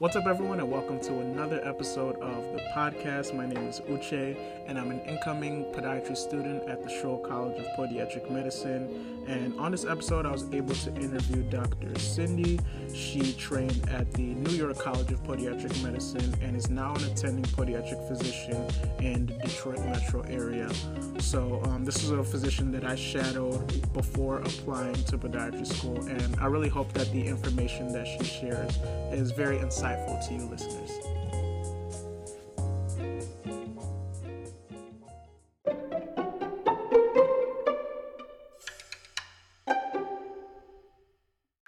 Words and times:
What's 0.00 0.16
up, 0.16 0.26
everyone, 0.26 0.60
and 0.60 0.70
welcome 0.70 0.98
to 1.00 1.18
another 1.20 1.60
episode 1.62 2.18
of 2.20 2.42
the 2.54 2.62
podcast. 2.74 3.36
My 3.36 3.44
name 3.44 3.68
is 3.68 3.80
Uche, 3.80 4.34
and 4.66 4.78
I'm 4.78 4.90
an 4.90 5.00
incoming 5.00 5.66
podiatry 5.74 6.16
student 6.16 6.66
at 6.70 6.82
the 6.82 6.88
Scholl 6.88 7.22
College 7.22 7.58
of 7.58 7.66
Podiatric 7.76 8.30
Medicine. 8.30 9.18
And 9.28 9.60
on 9.60 9.72
this 9.72 9.84
episode, 9.84 10.24
I 10.24 10.32
was 10.32 10.50
able 10.54 10.74
to 10.74 10.94
interview 10.94 11.42
Dr. 11.50 11.98
Cindy. 11.98 12.58
She 12.94 13.34
trained 13.34 13.90
at 13.90 14.10
the 14.14 14.22
New 14.22 14.54
York 14.54 14.78
College 14.78 15.12
of 15.12 15.22
Podiatric 15.22 15.82
Medicine 15.82 16.34
and 16.40 16.56
is 16.56 16.70
now 16.70 16.94
an 16.94 17.04
attending 17.04 17.44
podiatric 17.44 18.08
physician 18.08 18.66
in 19.00 19.26
the 19.26 19.34
Detroit 19.34 19.80
metro 19.80 20.22
area. 20.22 20.70
So, 21.18 21.60
um, 21.64 21.84
this 21.84 22.02
is 22.02 22.10
a 22.10 22.24
physician 22.24 22.72
that 22.72 22.84
I 22.84 22.94
shadowed 22.94 23.92
before 23.92 24.38
applying 24.38 24.94
to 24.94 25.18
podiatry 25.18 25.66
school, 25.66 26.02
and 26.06 26.36
I 26.40 26.46
really 26.46 26.70
hope 26.70 26.90
that 26.94 27.12
the 27.12 27.26
information 27.26 27.92
that 27.92 28.06
she 28.06 28.24
shares 28.24 28.78
is 29.12 29.30
very 29.30 29.58
insightful 29.58 29.89
insightful 29.90 30.28
to 30.28 30.34
you 30.34 30.46
listeners. 30.46 30.90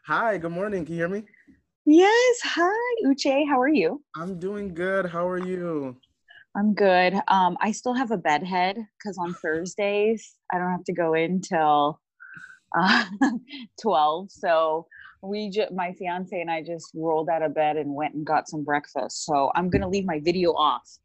Hi, 0.07 0.37
good 0.39 0.53
morning. 0.53 0.85
Can 0.85 0.95
you 0.95 1.01
hear 1.01 1.09
me? 1.09 1.25
Yes. 1.87 2.41
Hi, 2.45 2.95
Uche. 3.07 3.48
How 3.48 3.61
are 3.61 3.69
you? 3.69 4.03
I'm 4.17 4.39
doing 4.39 4.75
good. 4.75 5.07
How 5.07 5.27
are 5.27 5.39
you? 5.39 5.97
I'm 6.55 6.75
good. 6.75 7.15
Um, 7.29 7.57
I 7.61 7.73
still 7.73 7.95
have 7.95 8.11
a 8.11 8.19
bedhead 8.19 8.77
because 8.98 9.17
on 9.19 9.34
Thursdays 9.34 10.34
I 10.53 10.59
don't 10.59 10.70
have 10.70 10.84
to 10.84 10.93
go 10.93 11.15
in 11.15 11.41
till 11.41 11.98
uh, 12.79 13.07
12. 13.83 14.31
So 14.31 14.87
we 15.23 15.49
just 15.49 15.73
my 15.73 15.93
fiance 15.93 16.39
and 16.39 16.51
I 16.51 16.62
just 16.62 16.91
rolled 16.95 17.29
out 17.29 17.43
of 17.43 17.55
bed 17.55 17.77
and 17.77 17.95
went 17.95 18.15
and 18.15 18.27
got 18.27 18.49
some 18.49 18.65
breakfast. 18.65 19.25
So 19.25 19.51
I'm 19.55 19.71
gonna 19.71 19.89
leave 19.89 20.05
my 20.05 20.21
video 20.21 20.51
off. 20.53 20.98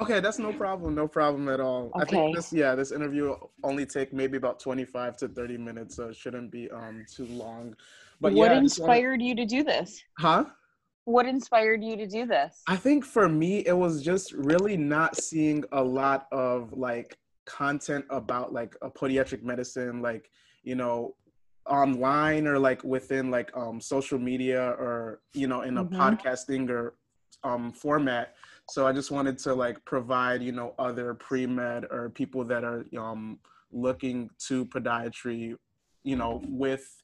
Okay, 0.00 0.20
that's 0.20 0.38
no 0.38 0.52
problem. 0.52 0.94
No 0.94 1.06
problem 1.06 1.48
at 1.48 1.60
all. 1.60 1.90
Okay. 1.94 2.02
I 2.02 2.04
think 2.04 2.36
this 2.36 2.52
yeah, 2.52 2.74
this 2.74 2.92
interview 2.92 3.28
will 3.28 3.50
only 3.62 3.86
take 3.86 4.12
maybe 4.12 4.36
about 4.36 4.60
25 4.60 5.16
to 5.18 5.28
30 5.28 5.58
minutes, 5.58 5.96
so 5.96 6.08
it 6.08 6.16
shouldn't 6.16 6.50
be 6.50 6.70
um 6.70 7.04
too 7.10 7.26
long. 7.26 7.74
But 8.20 8.34
what 8.34 8.50
yeah, 8.50 8.58
inspired 8.58 9.20
wanna... 9.20 9.24
you 9.24 9.34
to 9.36 9.46
do 9.46 9.64
this? 9.64 10.02
Huh? 10.18 10.44
What 11.04 11.26
inspired 11.26 11.82
you 11.82 11.96
to 11.96 12.06
do 12.06 12.26
this? 12.26 12.62
I 12.68 12.76
think 12.76 13.04
for 13.04 13.28
me 13.28 13.60
it 13.66 13.76
was 13.76 14.02
just 14.02 14.32
really 14.32 14.76
not 14.76 15.16
seeing 15.16 15.64
a 15.72 15.82
lot 15.82 16.28
of 16.30 16.72
like 16.72 17.16
content 17.44 18.04
about 18.10 18.52
like 18.52 18.76
a 18.82 18.90
podiatric 18.90 19.42
medicine 19.42 20.00
like 20.00 20.30
you 20.62 20.76
know 20.76 21.12
online 21.66 22.46
or 22.46 22.58
like 22.58 22.82
within 22.82 23.30
like 23.30 23.50
um 23.56 23.80
social 23.80 24.18
media 24.18 24.70
or 24.78 25.20
you 25.32 25.46
know 25.46 25.62
in 25.62 25.78
a 25.78 25.84
mm-hmm. 25.84 26.00
podcasting 26.00 26.68
or 26.68 26.94
um 27.44 27.72
format 27.72 28.34
so 28.68 28.86
i 28.86 28.92
just 28.92 29.10
wanted 29.10 29.38
to 29.38 29.54
like 29.54 29.82
provide 29.84 30.42
you 30.42 30.52
know 30.52 30.74
other 30.78 31.14
pre-med 31.14 31.84
or 31.90 32.10
people 32.10 32.44
that 32.44 32.64
are 32.64 32.84
um 32.98 33.38
looking 33.70 34.28
to 34.38 34.66
podiatry 34.66 35.54
you 36.04 36.16
know 36.16 36.42
with 36.48 37.01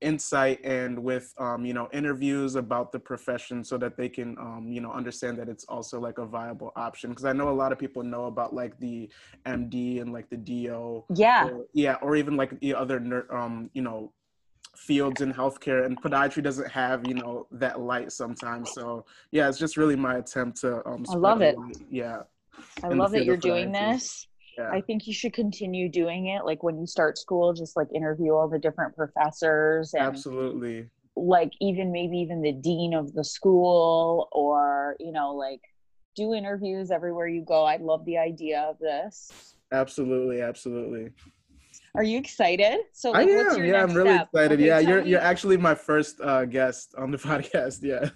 insight 0.00 0.60
and 0.64 0.98
with 0.98 1.34
um, 1.38 1.64
you 1.64 1.74
know 1.74 1.88
interviews 1.92 2.54
about 2.54 2.92
the 2.92 2.98
profession 2.98 3.64
so 3.64 3.76
that 3.78 3.96
they 3.96 4.08
can 4.08 4.36
um, 4.38 4.66
you 4.68 4.80
know 4.80 4.92
understand 4.92 5.36
that 5.38 5.48
it's 5.48 5.64
also 5.64 6.00
like 6.00 6.18
a 6.18 6.26
viable 6.26 6.72
option. 6.76 7.10
Because 7.10 7.24
i 7.24 7.32
know 7.32 7.48
a 7.48 7.50
lot 7.50 7.72
of 7.72 7.78
people 7.78 8.02
know 8.02 8.26
about 8.26 8.54
like 8.54 8.78
the 8.78 9.08
md 9.46 10.00
and 10.00 10.12
like 10.12 10.28
the 10.30 10.36
do 10.36 11.04
yeah. 11.14 11.48
or, 11.48 11.66
yeah 11.72 11.94
or 12.02 12.16
even 12.16 12.36
like 12.36 12.58
the 12.60 12.74
other 12.74 13.26
um, 13.34 13.70
you 13.74 13.82
know 13.82 14.12
fields 14.76 15.20
in 15.20 15.32
healthcare 15.32 15.84
and 15.84 16.00
podiatry 16.00 16.42
doesn't 16.42 16.70
have 16.70 17.06
you 17.06 17.14
know 17.14 17.46
that 17.50 17.80
light 17.80 18.12
sometimes. 18.12 18.70
So 18.72 19.04
yeah 19.32 19.48
it's 19.48 19.58
just 19.58 19.76
really 19.76 19.96
my 19.96 20.16
attempt 20.16 20.60
to 20.60 20.86
um 20.88 21.04
i 21.10 21.16
love 21.16 21.42
it. 21.42 21.56
yeah 21.90 22.22
i 22.82 22.88
love 22.88 23.10
that 23.12 23.24
you're 23.24 23.36
doing 23.36 23.72
this 23.72 24.28
yeah. 24.58 24.70
I 24.70 24.80
think 24.80 25.06
you 25.06 25.14
should 25.14 25.32
continue 25.32 25.88
doing 25.88 26.26
it. 26.26 26.44
Like 26.44 26.62
when 26.62 26.78
you 26.78 26.86
start 26.86 27.16
school, 27.16 27.52
just 27.52 27.76
like 27.76 27.88
interview 27.94 28.32
all 28.32 28.48
the 28.48 28.58
different 28.58 28.96
professors. 28.96 29.94
And 29.94 30.02
Absolutely. 30.02 30.88
Like 31.16 31.52
even 31.60 31.92
maybe 31.92 32.18
even 32.18 32.42
the 32.42 32.52
dean 32.52 32.94
of 32.94 33.12
the 33.12 33.24
school, 33.24 34.28
or 34.32 34.96
you 34.98 35.12
know, 35.12 35.34
like 35.34 35.60
do 36.14 36.34
interviews 36.34 36.90
everywhere 36.90 37.28
you 37.28 37.42
go. 37.42 37.64
I 37.64 37.76
love 37.76 38.04
the 38.04 38.18
idea 38.18 38.60
of 38.62 38.78
this. 38.78 39.54
Absolutely, 39.72 40.40
absolutely. 40.40 41.10
Are 41.94 42.02
you 42.02 42.18
excited? 42.18 42.78
So 42.92 43.12
like, 43.12 43.28
I 43.28 43.30
am. 43.30 43.64
yeah, 43.64 43.82
I'm 43.82 43.94
really 43.94 44.14
step? 44.14 44.28
excited. 44.32 44.60
Okay, 44.60 44.66
yeah, 44.66 44.78
you're 44.78 45.02
me. 45.02 45.10
you're 45.10 45.20
actually 45.20 45.56
my 45.56 45.74
first 45.74 46.20
uh, 46.20 46.44
guest 46.44 46.94
on 46.96 47.10
the 47.10 47.18
podcast. 47.30 47.78
Yeah. 47.82 48.10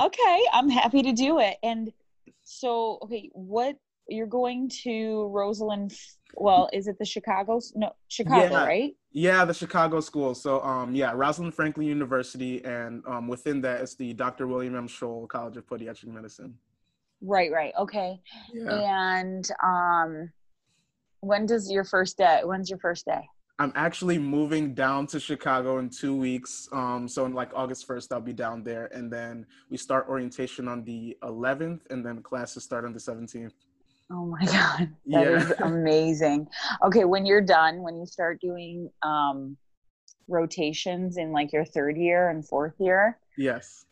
okay, 0.00 0.40
I'm 0.52 0.68
happy 0.68 1.02
to 1.02 1.12
do 1.12 1.40
it. 1.40 1.56
And 1.62 1.92
so, 2.44 2.98
okay, 3.02 3.30
what 3.32 3.76
you're 4.08 4.26
going 4.26 4.70
to 4.84 5.28
Rosalind 5.32 5.92
well 6.34 6.68
is 6.72 6.86
it 6.86 6.98
the 6.98 7.04
chicago 7.04 7.60
no 7.74 7.90
chicago 8.08 8.54
yeah. 8.54 8.64
right? 8.64 8.96
Yeah 9.12 9.44
the 9.44 9.54
chicago 9.54 10.00
school. 10.00 10.34
So 10.34 10.60
um 10.62 10.94
yeah 10.94 11.12
rosalind 11.14 11.54
franklin 11.54 11.86
university 11.86 12.64
and 12.64 13.02
um 13.06 13.28
within 13.28 13.60
that 13.62 13.80
it's 13.80 13.94
the 13.94 14.12
dr 14.12 14.46
william 14.46 14.76
m. 14.76 14.88
Scholl 14.88 15.28
college 15.28 15.56
of 15.56 15.66
podiatric 15.66 16.08
medicine. 16.08 16.54
Right 17.22 17.50
right 17.50 17.72
okay. 17.78 18.20
Yeah. 18.52 19.18
and 19.18 19.48
um 19.64 20.30
when 21.20 21.46
does 21.46 21.70
your 21.70 21.84
first 21.84 22.18
day 22.18 22.40
when's 22.44 22.68
your 22.70 22.78
first 22.78 23.06
day? 23.06 23.22
I'm 23.58 23.72
actually 23.74 24.18
moving 24.18 24.74
down 24.74 25.06
to 25.08 25.18
chicago 25.18 25.78
in 25.78 25.88
two 25.88 26.14
weeks. 26.14 26.68
Um 26.72 27.08
so 27.08 27.24
in 27.24 27.32
like 27.32 27.50
august 27.54 27.88
1st 27.88 28.12
i'll 28.12 28.20
be 28.20 28.34
down 28.34 28.62
there. 28.62 28.90
And 28.92 29.10
then 29.10 29.46
we 29.70 29.78
start 29.78 30.08
orientation 30.08 30.68
on 30.68 30.84
the 30.84 31.16
11th 31.22 31.80
and 31.90 32.04
then 32.04 32.22
classes 32.22 32.64
start 32.64 32.84
on 32.84 32.92
the 32.92 33.00
17th 33.00 33.52
Oh 34.10 34.26
my 34.26 34.44
God. 34.46 34.88
that 35.06 35.26
yeah. 35.26 35.36
is 35.36 35.52
amazing. 35.60 36.48
Okay, 36.84 37.04
when 37.04 37.26
you're 37.26 37.40
done, 37.40 37.82
when 37.82 37.96
you 37.96 38.06
start 38.06 38.40
doing 38.40 38.90
um, 39.02 39.56
rotations 40.28 41.16
in 41.16 41.32
like 41.32 41.52
your 41.52 41.64
third 41.64 41.96
year 41.96 42.30
and 42.30 42.46
fourth 42.46 42.74
year. 42.78 43.18
Yes. 43.36 43.84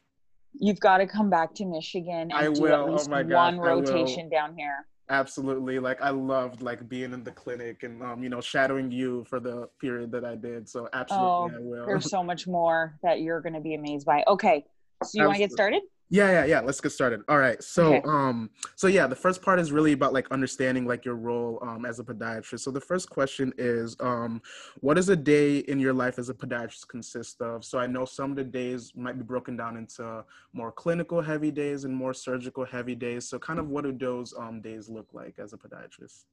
You've 0.53 0.80
got 0.80 0.98
to 0.98 1.06
come 1.06 1.30
back 1.30 1.54
to 1.56 1.64
Michigan 1.64 2.30
and 2.30 2.32
I 2.32 2.53
do 2.53 2.62
will. 2.62 2.72
at 2.72 2.80
oh 2.80 2.92
least 2.92 3.10
oh 3.10 3.22
one 3.24 3.58
rotation 3.58 4.28
down 4.28 4.56
here. 4.56 4.86
Absolutely. 5.10 5.78
Like 5.78 6.00
I 6.00 6.10
loved 6.10 6.62
like 6.62 6.88
being 6.88 7.12
in 7.12 7.24
the 7.24 7.32
clinic 7.32 7.82
and 7.82 8.03
um, 8.03 8.22
you 8.22 8.28
know, 8.28 8.41
shadowing 8.41 8.91
you 8.91 9.24
for 9.24 9.41
the 9.41 9.69
period 9.80 10.10
that 10.12 10.24
I 10.24 10.34
did. 10.34 10.69
So 10.69 10.88
absolutely 10.92 11.28
oh, 11.28 11.50
I 11.54 11.60
will. 11.60 11.86
There's 11.86 12.08
so 12.08 12.22
much 12.22 12.47
more 12.47 12.98
that 13.03 13.20
you're 13.20 13.41
gonna 13.41 13.60
be 13.60 13.74
amazed 13.74 14.06
by. 14.06 14.24
Okay. 14.26 14.64
So 15.03 15.10
you 15.14 15.24
want 15.24 15.34
to 15.34 15.41
get 15.41 15.53
started? 15.53 15.82
Yeah, 16.10 16.31
yeah, 16.31 16.44
yeah. 16.44 16.60
Let's 16.60 16.81
get 16.81 16.91
started. 16.91 17.22
All 17.28 17.38
right. 17.38 17.62
So, 17.62 17.94
okay. 17.94 18.03
um, 18.06 18.50
so 18.76 18.87
yeah, 18.87 19.06
the 19.06 19.16
first 19.16 19.41
part 19.41 19.59
is 19.59 19.72
really 19.72 19.92
about 19.92 20.12
like 20.12 20.31
understanding 20.31 20.87
like 20.87 21.04
your 21.04 21.16
role 21.16 21.59
um 21.62 21.84
as 21.87 21.98
a 21.98 22.04
podiatrist. 22.04 22.60
So 22.60 22.70
the 22.70 22.81
first 22.81 23.09
question 23.09 23.53
is, 23.56 23.97
um, 24.00 24.42
what 24.81 24.94
does 24.94 25.09
a 25.09 25.16
day 25.16 25.59
in 25.59 25.81
your 25.81 25.94
life 25.94 26.19
as 26.19 26.28
a 26.28 26.34
podiatrist 26.34 26.88
consist 26.88 27.41
of? 27.41 27.65
So 27.65 27.78
I 27.78 27.87
know 27.87 28.04
some 28.04 28.31
of 28.31 28.37
the 28.37 28.44
days 28.44 28.92
might 28.94 29.16
be 29.16 29.25
broken 29.25 29.56
down 29.56 29.76
into 29.76 30.25
more 30.53 30.70
clinical 30.70 31.22
heavy 31.22 31.50
days 31.50 31.84
and 31.84 31.94
more 31.94 32.12
surgical 32.12 32.65
heavy 32.65 32.94
days. 32.94 33.28
So 33.28 33.38
kind 33.38 33.59
of 33.59 33.69
what 33.69 33.84
do 33.84 33.92
those 33.92 34.34
um 34.38 34.60
days 34.60 34.88
look 34.91 35.09
like 35.12 35.38
as 35.38 35.54
a 35.54 35.56
podiatrist? 35.56 36.25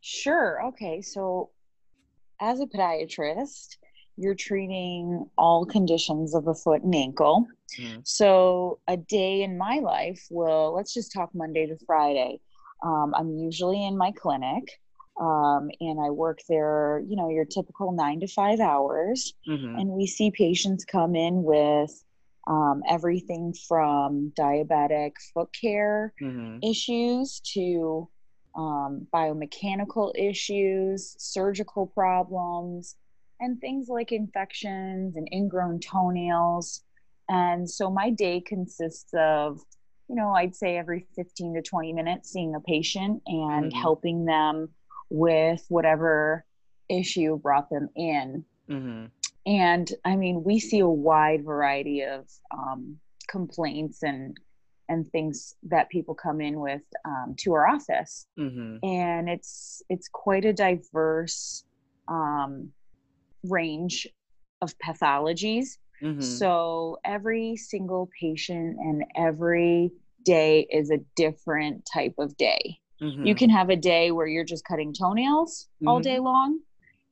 Sure. 0.00 0.64
Okay. 0.66 1.00
So 1.00 1.50
as 2.40 2.60
a 2.60 2.66
podiatrist, 2.66 3.78
you're 4.18 4.34
treating 4.34 5.24
all 5.38 5.64
conditions 5.64 6.34
of 6.34 6.44
the 6.44 6.54
foot 6.54 6.82
and 6.82 6.94
ankle. 6.94 7.46
Mm. 7.78 8.00
So 8.04 8.80
a 8.88 8.96
day 8.96 9.42
in 9.42 9.56
my 9.56 9.78
life 9.78 10.26
will, 10.30 10.74
let's 10.74 10.92
just 10.92 11.12
talk 11.12 11.30
Monday 11.34 11.66
to 11.66 11.76
Friday. 11.86 12.40
Um, 12.82 13.14
I'm 13.16 13.30
usually 13.38 13.86
in 13.86 13.96
my 13.96 14.12
clinic 14.12 14.80
um, 15.20 15.70
and 15.80 16.00
I 16.00 16.10
work 16.10 16.40
there, 16.48 17.02
you 17.06 17.16
know, 17.16 17.28
your 17.28 17.44
typical 17.44 17.92
nine 17.92 18.20
to 18.20 18.28
five 18.28 18.60
hours. 18.60 19.34
Mm-hmm. 19.48 19.78
And 19.78 19.90
we 19.90 20.06
see 20.06 20.30
patients 20.30 20.84
come 20.84 21.14
in 21.14 21.42
with 21.42 21.90
um, 22.46 22.82
everything 22.88 23.54
from 23.68 24.32
diabetic 24.38 25.12
foot 25.34 25.48
care 25.60 26.12
mm-hmm. 26.20 26.58
issues 26.62 27.40
to 27.54 28.08
um, 28.56 29.06
biomechanical 29.12 30.12
issues, 30.16 31.14
surgical 31.18 31.86
problems, 31.86 32.96
and 33.40 33.60
things 33.60 33.88
like 33.88 34.12
infections 34.12 35.16
and 35.16 35.28
ingrown 35.32 35.80
toenails. 35.80 36.82
And 37.28 37.68
so 37.68 37.90
my 37.90 38.10
day 38.10 38.40
consists 38.40 39.12
of, 39.14 39.60
you 40.08 40.16
know, 40.16 40.30
I'd 40.30 40.54
say 40.54 40.76
every 40.76 41.06
15 41.14 41.54
to 41.54 41.62
20 41.62 41.92
minutes 41.92 42.32
seeing 42.32 42.54
a 42.54 42.60
patient 42.60 43.22
and 43.26 43.66
mm-hmm. 43.66 43.80
helping 43.80 44.24
them 44.24 44.70
with 45.10 45.64
whatever 45.68 46.44
issue 46.88 47.38
brought 47.38 47.70
them 47.70 47.88
in. 47.94 48.44
Mm-hmm. 48.68 49.06
And 49.46 49.90
I 50.04 50.16
mean, 50.16 50.42
we 50.44 50.58
see 50.58 50.80
a 50.80 50.88
wide 50.88 51.44
variety 51.44 52.02
of 52.02 52.26
um, 52.50 52.98
complaints 53.28 54.02
and 54.02 54.36
and 54.90 55.06
things 55.10 55.54
that 55.64 55.90
people 55.90 56.14
come 56.14 56.40
in 56.40 56.60
with 56.60 56.80
um, 57.04 57.34
to 57.38 57.52
our 57.52 57.68
office, 57.68 58.26
mm-hmm. 58.38 58.78
and 58.82 59.28
it's 59.28 59.82
it's 59.90 60.08
quite 60.08 60.46
a 60.46 60.52
diverse 60.52 61.64
um, 62.08 62.70
range 63.44 64.06
of 64.62 64.74
pathologies. 64.78 65.78
Mm-hmm. 66.02 66.20
So 66.20 66.98
every 67.04 67.56
single 67.56 68.08
patient 68.20 68.76
and 68.78 69.04
every 69.16 69.92
day 70.24 70.66
is 70.70 70.90
a 70.90 70.98
different 71.16 71.88
type 71.92 72.14
of 72.18 72.36
day. 72.36 72.78
Mm-hmm. 73.02 73.26
You 73.26 73.34
can 73.34 73.50
have 73.50 73.70
a 73.70 73.76
day 73.76 74.10
where 74.10 74.26
you're 74.26 74.44
just 74.44 74.64
cutting 74.64 74.92
toenails 74.92 75.68
mm-hmm. 75.76 75.88
all 75.88 76.00
day 76.00 76.18
long. 76.18 76.60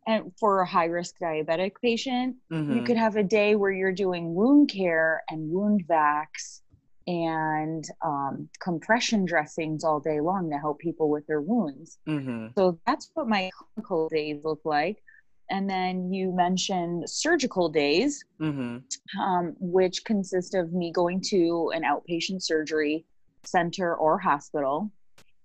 And 0.08 0.32
for 0.38 0.60
a 0.60 0.66
high 0.66 0.84
risk 0.84 1.16
diabetic 1.20 1.72
patient, 1.82 2.36
you 2.48 2.56
mm-hmm. 2.56 2.84
could 2.84 2.96
have 2.96 3.16
a 3.16 3.24
day 3.24 3.56
where 3.56 3.72
you're 3.72 3.92
doing 3.92 4.34
wound 4.34 4.70
care 4.70 5.24
and 5.28 5.50
wound 5.50 5.84
vacs 5.88 6.60
and 7.08 7.84
um, 8.04 8.48
compression 8.60 9.24
dressings 9.24 9.84
all 9.84 9.98
day 10.00 10.20
long 10.20 10.50
to 10.50 10.58
help 10.58 10.78
people 10.78 11.08
with 11.08 11.26
their 11.26 11.40
wounds. 11.40 11.98
Mm-hmm. 12.08 12.48
So 12.56 12.78
that's 12.86 13.10
what 13.14 13.28
my 13.28 13.50
clinical 13.74 14.08
days 14.08 14.40
look 14.44 14.60
like. 14.64 15.02
And 15.50 15.70
then 15.70 16.12
you 16.12 16.34
mentioned 16.34 17.08
surgical 17.08 17.68
days, 17.68 18.24
mm-hmm. 18.40 19.20
um, 19.20 19.54
which 19.60 20.04
consist 20.04 20.54
of 20.54 20.72
me 20.72 20.90
going 20.92 21.20
to 21.28 21.70
an 21.74 21.82
outpatient 21.82 22.42
surgery 22.42 23.04
center 23.44 23.94
or 23.94 24.18
hospital. 24.18 24.90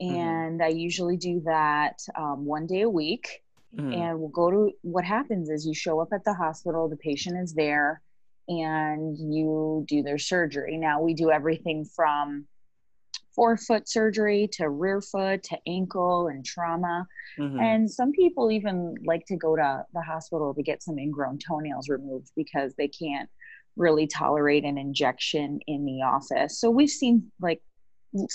Mm-hmm. 0.01 0.15
And 0.15 0.59
mm-hmm. 0.59 0.65
I 0.65 0.69
usually 0.69 1.18
do 1.18 1.42
that 1.45 2.00
um, 2.15 2.45
one 2.45 2.65
day 2.65 2.81
a 2.81 2.89
week. 2.89 3.44
Mm-hmm. 3.77 3.94
And 3.94 4.19
we'll 4.19 4.30
go 4.30 4.51
to 4.51 4.71
what 4.81 5.06
happens 5.06 5.50
is 5.50 5.65
you 5.65 5.74
show 5.74 6.00
up 6.01 6.09
at 6.13 6.25
the 6.25 6.33
hospital, 6.33 6.89
the 6.89 6.98
patient 6.98 7.38
is 7.38 7.53
there, 7.53 8.01
and 8.48 9.18
you 9.18 9.86
do 9.88 10.01
their 10.01 10.18
surgery. 10.18 10.77
Now, 10.77 11.01
we 11.01 11.13
do 11.13 11.31
everything 11.31 11.86
from 11.86 12.48
forefoot 13.36 13.88
surgery 13.88 14.50
to 14.54 14.69
rear 14.69 15.01
foot 15.01 15.44
to 15.44 15.57
ankle 15.68 16.28
and 16.28 16.45
trauma. 16.45 17.07
Mm-hmm. 17.39 17.60
And 17.60 17.92
some 17.92 18.12
people 18.12 18.51
even 18.51 18.95
like 19.06 19.25
to 19.28 19.38
go 19.38 19.56
to 19.56 19.86
the 19.94 20.01
hospital 20.01 20.54
to 20.54 20.63
get 20.63 20.83
some 20.83 21.00
ingrown 21.00 21.39
toenails 21.39 21.89
removed 21.89 22.31
because 22.36 22.74
they 22.78 22.88
can't 22.88 23.30
really 23.78 24.07
tolerate 24.07 24.66
an 24.66 24.78
injection 24.78 25.60
in 25.68 25.86
the 25.86 26.01
office. 26.01 26.60
So 26.60 26.69
we've 26.69 26.89
seen 26.89 27.31
like 27.39 27.62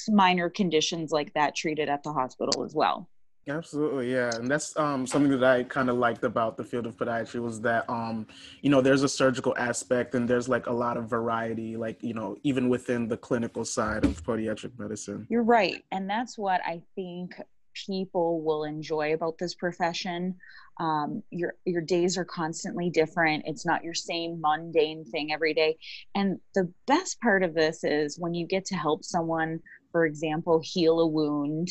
minor 0.09 0.49
conditions 0.49 1.13
like 1.13 1.33
that 1.35 1.55
treated 1.55 1.89
at 1.89 2.03
the 2.03 2.13
hospital 2.13 2.65
as 2.65 2.75
well. 2.75 3.09
Absolutely, 3.49 4.11
yeah, 4.11 4.35
and 4.35 4.51
that's 4.51 4.77
um, 4.77 5.07
something 5.07 5.31
that 5.31 5.45
I 5.45 5.63
kind 5.63 5.89
of 5.89 5.97
liked 5.97 6.25
about 6.25 6.57
the 6.57 6.65
field 6.65 6.85
of 6.85 6.97
podiatry 6.97 7.41
was 7.41 7.61
that 7.61 7.89
um, 7.89 8.27
you 8.61 8.71
know 8.71 8.81
there's 8.81 9.05
a 9.05 9.09
surgical 9.09 9.55
aspect 9.57 10.17
and 10.17 10.29
there's 10.29 10.49
like 10.49 10.67
a 10.67 10.73
lot 10.73 10.97
of 10.97 11.09
variety, 11.09 11.77
like 11.77 12.03
you 12.03 12.13
know 12.13 12.37
even 12.43 12.69
within 12.69 13.07
the 13.07 13.17
clinical 13.17 13.65
side 13.65 14.05
of 14.05 14.21
podiatric 14.25 14.77
medicine. 14.79 15.29
You're 15.31 15.45
right, 15.45 15.85
and 15.93 16.11
that's 16.11 16.37
what 16.37 16.61
I 16.67 16.83
think 16.97 17.41
people 17.87 18.43
will 18.43 18.65
enjoy 18.65 19.15
about 19.15 19.39
this 19.39 19.55
profession. 19.55 20.35
Um, 20.81 21.23
your 21.31 21.55
your 21.65 21.83
days 21.83 22.19
are 22.19 22.25
constantly 22.25 22.91
different. 22.91 23.45
It's 23.47 23.65
not 23.65 23.85
your 23.85 23.95
same 23.95 24.41
mundane 24.41 25.05
thing 25.05 25.33
every 25.33 25.55
day, 25.55 25.77
and 26.17 26.41
the 26.57 26.73
best 26.89 27.21
part 27.21 27.45
of 27.45 27.55
this 27.55 27.85
is 27.85 28.19
when 28.19 28.35
you 28.35 28.45
get 28.45 28.65
to 28.67 28.75
help 28.75 29.05
someone, 29.05 29.61
for 29.93 30.05
example, 30.05 30.61
heal 30.65 30.99
a 30.99 31.07
wound 31.07 31.71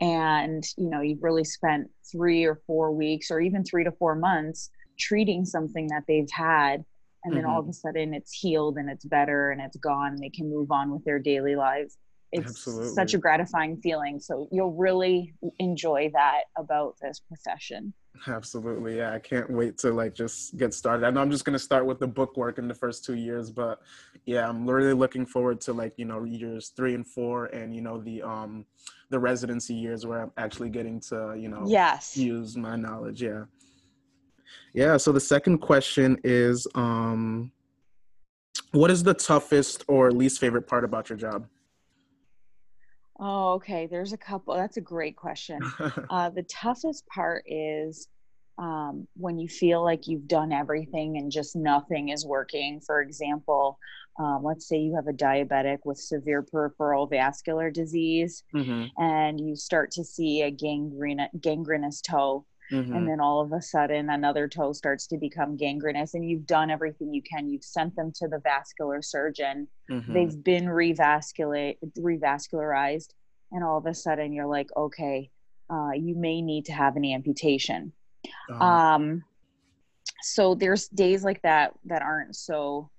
and 0.00 0.64
you 0.76 0.88
know 0.88 1.00
you've 1.00 1.22
really 1.22 1.44
spent 1.44 1.88
three 2.10 2.44
or 2.44 2.60
four 2.66 2.92
weeks 2.92 3.30
or 3.30 3.40
even 3.40 3.64
three 3.64 3.84
to 3.84 3.92
four 3.92 4.14
months 4.14 4.70
treating 4.98 5.44
something 5.44 5.88
that 5.88 6.02
they've 6.08 6.30
had 6.30 6.84
and 7.24 7.34
then 7.34 7.42
mm-hmm. 7.42 7.50
all 7.50 7.60
of 7.60 7.68
a 7.68 7.72
sudden 7.72 8.12
it's 8.12 8.32
healed 8.32 8.76
and 8.76 8.90
it's 8.90 9.04
better 9.04 9.50
and 9.50 9.60
it's 9.60 9.76
gone 9.76 10.12
and 10.12 10.18
they 10.18 10.30
can 10.30 10.50
move 10.50 10.70
on 10.70 10.90
with 10.90 11.04
their 11.04 11.18
daily 11.18 11.56
lives 11.56 11.96
it's 12.34 12.50
Absolutely. 12.50 12.90
such 12.90 13.14
a 13.14 13.18
gratifying 13.18 13.76
feeling 13.78 14.20
so 14.20 14.48
you'll 14.52 14.74
really 14.74 15.32
enjoy 15.58 16.10
that 16.12 16.42
about 16.56 16.94
this 17.00 17.20
profession 17.20 17.94
Absolutely. 18.26 18.98
Yeah. 18.98 19.12
I 19.12 19.18
can't 19.18 19.50
wait 19.50 19.76
to 19.78 19.92
like 19.92 20.14
just 20.14 20.56
get 20.56 20.72
started. 20.72 21.06
I 21.06 21.10
know 21.10 21.20
I'm 21.20 21.30
just 21.30 21.44
going 21.44 21.54
to 21.54 21.58
start 21.58 21.84
with 21.84 21.98
the 21.98 22.06
book 22.06 22.36
work 22.36 22.58
in 22.58 22.68
the 22.68 22.74
first 22.74 23.04
two 23.04 23.14
years, 23.14 23.50
but 23.50 23.80
yeah, 24.24 24.48
I'm 24.48 24.68
really 24.68 24.94
looking 24.94 25.26
forward 25.26 25.60
to 25.62 25.72
like, 25.72 25.94
you 25.96 26.04
know, 26.04 26.24
years 26.24 26.72
three 26.76 26.94
and 26.94 27.06
four 27.06 27.46
and, 27.46 27.74
you 27.74 27.80
know, 27.80 28.00
the, 28.00 28.22
um, 28.22 28.64
the 29.10 29.18
residency 29.18 29.74
years 29.74 30.06
where 30.06 30.22
I'm 30.22 30.32
actually 30.36 30.70
getting 30.70 31.00
to, 31.00 31.34
you 31.36 31.48
know, 31.48 31.64
yes, 31.66 32.16
use 32.16 32.56
my 32.56 32.76
knowledge. 32.76 33.22
Yeah. 33.22 33.44
Yeah. 34.72 34.96
So 34.96 35.12
the 35.12 35.20
second 35.20 35.58
question 35.58 36.18
is, 36.24 36.66
um, 36.74 37.50
what 38.70 38.90
is 38.90 39.02
the 39.02 39.14
toughest 39.14 39.84
or 39.88 40.10
least 40.10 40.40
favorite 40.40 40.66
part 40.66 40.84
about 40.84 41.08
your 41.08 41.18
job? 41.18 41.46
Oh, 43.18 43.54
okay. 43.54 43.86
There's 43.86 44.12
a 44.12 44.18
couple. 44.18 44.54
That's 44.54 44.76
a 44.76 44.82
great 44.82 45.16
question. 45.16 45.60
uh, 46.10 46.30
the 46.30 46.42
toughest 46.44 47.06
part 47.06 47.44
is 47.46 48.08
um, 48.58 49.06
when 49.16 49.38
you 49.38 49.48
feel 49.48 49.82
like 49.82 50.06
you've 50.06 50.28
done 50.28 50.52
everything 50.52 51.16
and 51.16 51.30
just 51.30 51.56
nothing 51.56 52.10
is 52.10 52.24
working. 52.24 52.80
For 52.80 53.02
example, 53.02 53.78
um, 54.18 54.42
let's 54.44 54.68
say 54.68 54.78
you 54.78 54.94
have 54.94 55.08
a 55.08 55.12
diabetic 55.12 55.78
with 55.84 55.98
severe 55.98 56.42
peripheral 56.42 57.06
vascular 57.06 57.70
disease 57.70 58.44
mm-hmm. 58.54 58.86
and 59.02 59.40
you 59.40 59.56
start 59.56 59.90
to 59.92 60.04
see 60.04 60.42
a 60.42 60.50
gangrene, 60.50 61.28
gangrenous 61.40 62.00
toe 62.00 62.44
Mm-hmm. 62.74 62.94
And 62.94 63.08
then 63.08 63.20
all 63.20 63.40
of 63.40 63.52
a 63.52 63.62
sudden, 63.62 64.10
another 64.10 64.48
toe 64.48 64.72
starts 64.72 65.06
to 65.08 65.16
become 65.16 65.56
gangrenous, 65.56 66.14
and 66.14 66.28
you've 66.28 66.46
done 66.46 66.70
everything 66.70 67.14
you 67.14 67.22
can. 67.22 67.48
You've 67.48 67.64
sent 67.64 67.94
them 67.94 68.12
to 68.16 68.26
the 68.26 68.40
vascular 68.40 69.00
surgeon. 69.00 69.68
Mm-hmm. 69.90 70.12
They've 70.12 70.44
been 70.44 70.66
revasculate, 70.66 71.76
revascularized, 71.98 73.10
and 73.52 73.62
all 73.62 73.78
of 73.78 73.86
a 73.86 73.94
sudden, 73.94 74.32
you're 74.32 74.46
like, 74.46 74.68
okay, 74.76 75.30
uh, 75.70 75.92
you 75.92 76.16
may 76.16 76.42
need 76.42 76.64
to 76.66 76.72
have 76.72 76.96
an 76.96 77.04
amputation. 77.04 77.92
Uh-huh. 78.50 78.64
Um, 78.64 79.24
so 80.22 80.54
there's 80.54 80.88
days 80.88 81.22
like 81.22 81.42
that 81.42 81.74
that 81.84 82.02
aren't 82.02 82.34
so, 82.34 82.90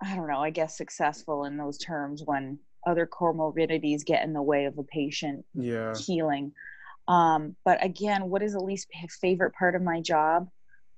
I 0.00 0.14
don't 0.14 0.28
know, 0.28 0.40
I 0.40 0.50
guess 0.50 0.76
successful 0.76 1.44
in 1.46 1.56
those 1.56 1.78
terms 1.78 2.22
when 2.24 2.58
other 2.86 3.06
comorbidities 3.06 4.04
get 4.04 4.24
in 4.24 4.32
the 4.32 4.42
way 4.42 4.66
of 4.66 4.78
a 4.78 4.82
patient 4.84 5.44
yeah. 5.54 5.94
healing. 5.96 6.52
Um, 7.10 7.56
but 7.64 7.84
again, 7.84 8.30
what 8.30 8.40
is 8.40 8.52
the 8.52 8.60
least 8.60 8.86
favorite 9.20 9.52
part 9.54 9.74
of 9.74 9.82
my 9.82 10.00
job? 10.00 10.48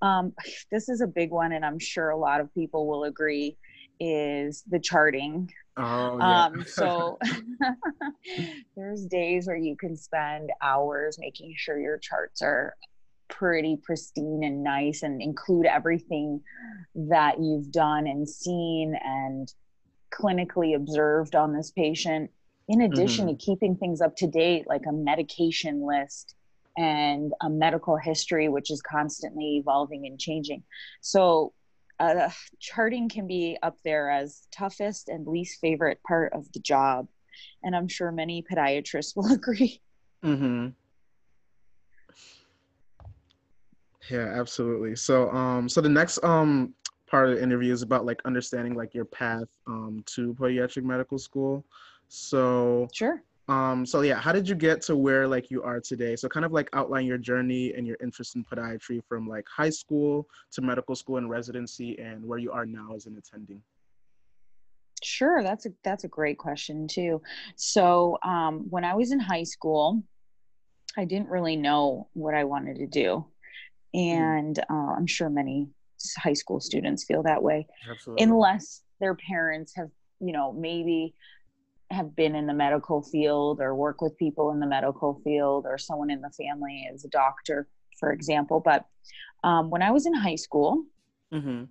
Um, 0.03 0.35
this 0.71 0.89
is 0.89 1.01
a 1.01 1.07
big 1.07 1.31
one, 1.31 1.53
and 1.53 1.65
I'm 1.65 1.79
sure 1.79 2.11
a 2.11 2.19
lot 2.19 2.41
of 2.41 2.53
people 2.55 2.87
will 2.87 3.05
agree. 3.05 3.57
Is 3.99 4.63
the 4.69 4.81
charting? 4.81 5.51
Oh, 5.77 6.19
yeah. 6.19 6.45
um, 6.45 6.65
so 6.67 7.19
there's 8.77 9.07
days 9.07 9.47
where 9.47 9.57
you 9.57 9.77
can 9.77 9.97
spend 9.97 10.51
hours 10.61 11.19
making 11.19 11.55
sure 11.57 11.79
your 11.79 11.99
charts 11.99 12.43
are 12.43 12.77
pretty 13.29 13.79
pristine 13.83 14.43
and 14.45 14.63
nice 14.63 15.03
and 15.03 15.23
include 15.23 15.65
everything 15.65 16.43
that 16.95 17.41
you've 17.41 17.71
done 17.71 18.07
and 18.07 18.29
seen 18.29 18.95
and 19.03 19.53
clinically 20.13 20.77
observed 20.77 21.35
on 21.35 21.55
this 21.55 21.71
patient 21.71 22.31
in 22.69 22.83
addition 22.83 23.27
mm-hmm. 23.27 23.37
to 23.37 23.45
keeping 23.45 23.77
things 23.77 24.01
up 24.01 24.17
to 24.17 24.27
date 24.27 24.67
like 24.67 24.83
a 24.89 24.93
medication 24.93 25.85
list 25.87 26.35
and 26.77 27.33
a 27.43 27.51
medical 27.51 27.97
history 27.97 28.49
which 28.49 28.71
is 28.71 28.81
constantly 28.83 29.57
evolving 29.57 30.07
and 30.07 30.19
changing 30.19 30.63
so 31.01 31.53
uh, 32.01 32.31
charting 32.59 33.09
can 33.09 33.27
be 33.27 33.57
up 33.63 33.77
there 33.85 34.11
as 34.11 34.49
toughest 34.51 35.09
and 35.09 35.27
least 35.27 35.61
favorite 35.61 36.01
part 36.07 36.33
of 36.33 36.51
the 36.53 36.61
job 36.61 37.07
and 37.63 37.77
i'm 37.77 37.89
sure 37.89 38.11
many 38.11 38.43
podiatrists 38.51 39.13
will 39.17 39.33
agree 39.33 39.81
mm-hmm. 40.25 40.69
yeah 44.11 44.33
absolutely 44.41 44.97
so 44.97 45.31
um 45.31 45.69
so 45.69 45.81
the 45.81 45.89
next 45.89 46.23
um 46.25 46.75
part 47.07 47.29
of 47.29 47.37
the 47.37 47.43
interview 47.43 47.73
is 47.73 47.83
about 47.83 48.07
like 48.07 48.23
understanding 48.25 48.75
like 48.75 48.95
your 48.95 49.05
path 49.05 49.49
um 49.67 50.03
to 50.07 50.33
podiatric 50.35 50.85
medical 50.85 51.19
school 51.19 51.63
so 52.13 52.89
sure. 52.93 53.23
Um, 53.49 53.87
so 53.87 54.03
yeah, 54.03 54.21
how 54.21 54.33
did 54.33 54.47
you 54.47 54.55
get 54.55 54.83
to 54.83 54.97
where 54.97 55.27
like 55.27 55.51
you 55.51 55.63
are 55.63 55.81
today? 55.81 56.15
So 56.15 56.29
kind 56.29 56.45
of 56.45 56.53
like 56.53 56.69
outline 56.75 57.07
your 57.07 57.17
journey 57.17 57.73
and 57.75 57.87
your 57.87 57.97
interest 58.03 58.37
in 58.37 58.45
podiatry 58.45 59.03
from 59.09 59.27
like 59.27 59.47
high 59.49 59.71
school 59.71 60.29
to 60.53 60.61
medical 60.61 60.95
school 60.95 61.17
and 61.17 61.31
residency 61.31 61.99
and 61.99 62.23
where 62.23 62.39
you 62.39 62.53
are 62.53 62.67
now 62.67 62.95
as 62.95 63.07
an 63.07 63.17
attending. 63.17 63.63
Sure, 65.03 65.43
that's 65.43 65.65
a 65.65 65.71
that's 65.85 66.05
a 66.05 66.09
great 66.09 66.37
question 66.37 66.87
too. 66.87 67.23
So 67.57 68.19
um, 68.23 68.67
when 68.69 68.85
I 68.85 68.95
was 68.95 69.11
in 69.11 69.19
high 69.19 69.45
school, 69.45 70.03
I 70.99 71.07
didn't 71.07 71.31
really 71.31 71.57
know 71.57 72.09
what 72.13 72.35
I 72.35 72.45
wanted 72.45 72.77
to 72.77 72.87
do, 72.87 73.25
hmm. 73.95 74.01
and 74.01 74.57
mm. 74.57 74.71
uh, 74.71 74.93
I'm 74.97 75.07
sure 75.07 75.31
many 75.31 75.69
high 76.19 76.35
school 76.35 76.61
students 76.61 77.05
feel 77.05 77.23
that 77.23 77.43
way, 77.43 77.67
Absolutely. 77.91 78.23
unless 78.23 78.83
their 79.01 79.15
parents 79.15 79.73
have 79.77 79.89
you 80.21 80.33
know 80.33 80.53
maybe 80.53 81.15
have 81.93 82.17
been 82.17 82.35
in 82.35 82.47
the 82.47 82.55
medical 82.55 83.03
field 83.03 83.61
or 83.61 83.75
work 83.75 84.01
with 84.01 84.17
people 84.19 84.51
in 84.51 84.61
the 84.61 84.67
medical 84.67 85.21
field 85.25 85.67
or 85.67 85.79
someone 85.79 86.11
in 86.11 86.21
the 86.21 86.31
family 86.31 86.89
is 86.93 87.05
a 87.05 87.09
doctor, 87.09 87.69
for 87.99 88.13
example. 88.13 88.61
But 88.61 88.87
um, 89.45 89.71
when 89.71 89.83
I 89.83 89.91
was 89.91 90.07
in 90.07 90.15
high 90.15 90.37
school, 90.37 90.85
mm-hmm. 91.33 91.65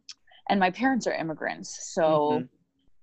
and 0.49 0.59
my 0.59 0.71
parents 0.71 1.07
are 1.07 1.13
immigrants, 1.13 1.93
so 1.93 2.03
mm-hmm. 2.03 2.45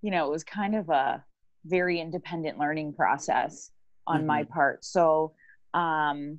you 0.03 0.11
know 0.11 0.27
it 0.27 0.31
was 0.31 0.45
kind 0.45 0.75
of 0.75 0.89
a 0.89 1.25
very 1.65 2.01
independent 2.01 2.59
learning 2.59 2.95
process 2.95 3.71
on 4.07 4.19
mm-hmm. 4.19 4.27
my 4.27 4.45
part. 4.45 4.85
So 4.85 5.33
um, 5.75 6.39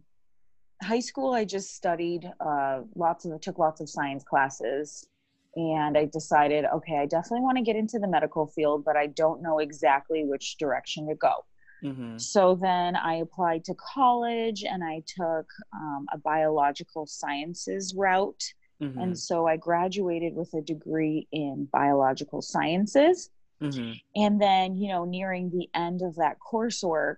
high 0.81 1.00
school, 1.00 1.33
I 1.33 1.45
just 1.45 1.75
studied 1.75 2.29
uh, 2.39 2.81
lots 2.95 3.25
of, 3.25 3.39
took 3.41 3.59
lots 3.59 3.81
of 3.81 3.89
science 3.89 4.24
classes 4.24 5.07
and 5.56 5.98
I 5.98 6.06
decided, 6.06 6.65
okay, 6.65 6.98
I 6.98 7.06
definitely 7.06 7.41
want 7.41 7.58
to 7.58 7.63
get 7.63 7.75
into 7.75 8.00
the 8.00 8.08
medical 8.08 8.48
field, 8.48 8.86
but 8.86 8.96
I 8.96 9.08
don't 9.08 9.41
know 9.41 9.60
exactly 9.60 10.24
which 10.24 10.58
direction 10.58 11.08
to 11.08 11.15
go. 11.15 11.46
Mm-hmm. 11.84 12.18
So 12.18 12.56
then 12.56 12.96
I 12.96 13.15
applied 13.15 13.63
to 13.65 13.74
college 13.75 14.63
and 14.63 14.84
I 14.84 15.01
took 15.08 15.48
um, 15.74 16.08
a 16.13 16.18
biological 16.18 17.06
sciences 17.06 17.94
route. 17.96 18.44
Mm-hmm. 18.82 19.00
And 19.00 19.18
so 19.18 19.48
I 19.48 19.58
graduated 19.58 20.36
with 20.36 20.53
a 20.53 20.62
degree 20.62 21.27
in 21.32 21.68
biological 21.72 22.41
sciences. 22.41 23.29
Mm-hmm. 23.62 23.94
And 24.15 24.41
then, 24.41 24.77
you 24.77 24.89
know, 24.89 25.06
nearing 25.06 25.50
the 25.50 25.70
end 25.74 26.01
of 26.01 26.15
that 26.15 26.38
coursework, 26.39 27.18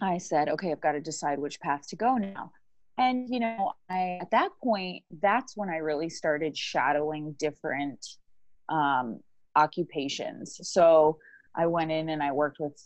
I 0.00 0.18
said, 0.18 0.48
okay, 0.48 0.72
I've 0.72 0.80
got 0.80 0.92
to 0.92 1.00
decide 1.00 1.38
which 1.38 1.60
path 1.60 1.88
to 1.88 1.96
go 1.96 2.16
now. 2.16 2.52
And, 2.98 3.28
you 3.28 3.40
know, 3.40 3.72
I, 3.90 4.18
at 4.20 4.30
that 4.30 4.50
point, 4.62 5.04
that's 5.20 5.56
when 5.56 5.68
I 5.68 5.76
really 5.76 6.08
started 6.08 6.56
shadowing 6.56 7.34
different 7.38 8.04
um, 8.68 9.20
occupations. 9.54 10.58
So 10.62 11.18
I 11.54 11.66
went 11.66 11.90
in 11.90 12.08
and 12.08 12.22
I 12.22 12.32
worked 12.32 12.58
with 12.58 12.78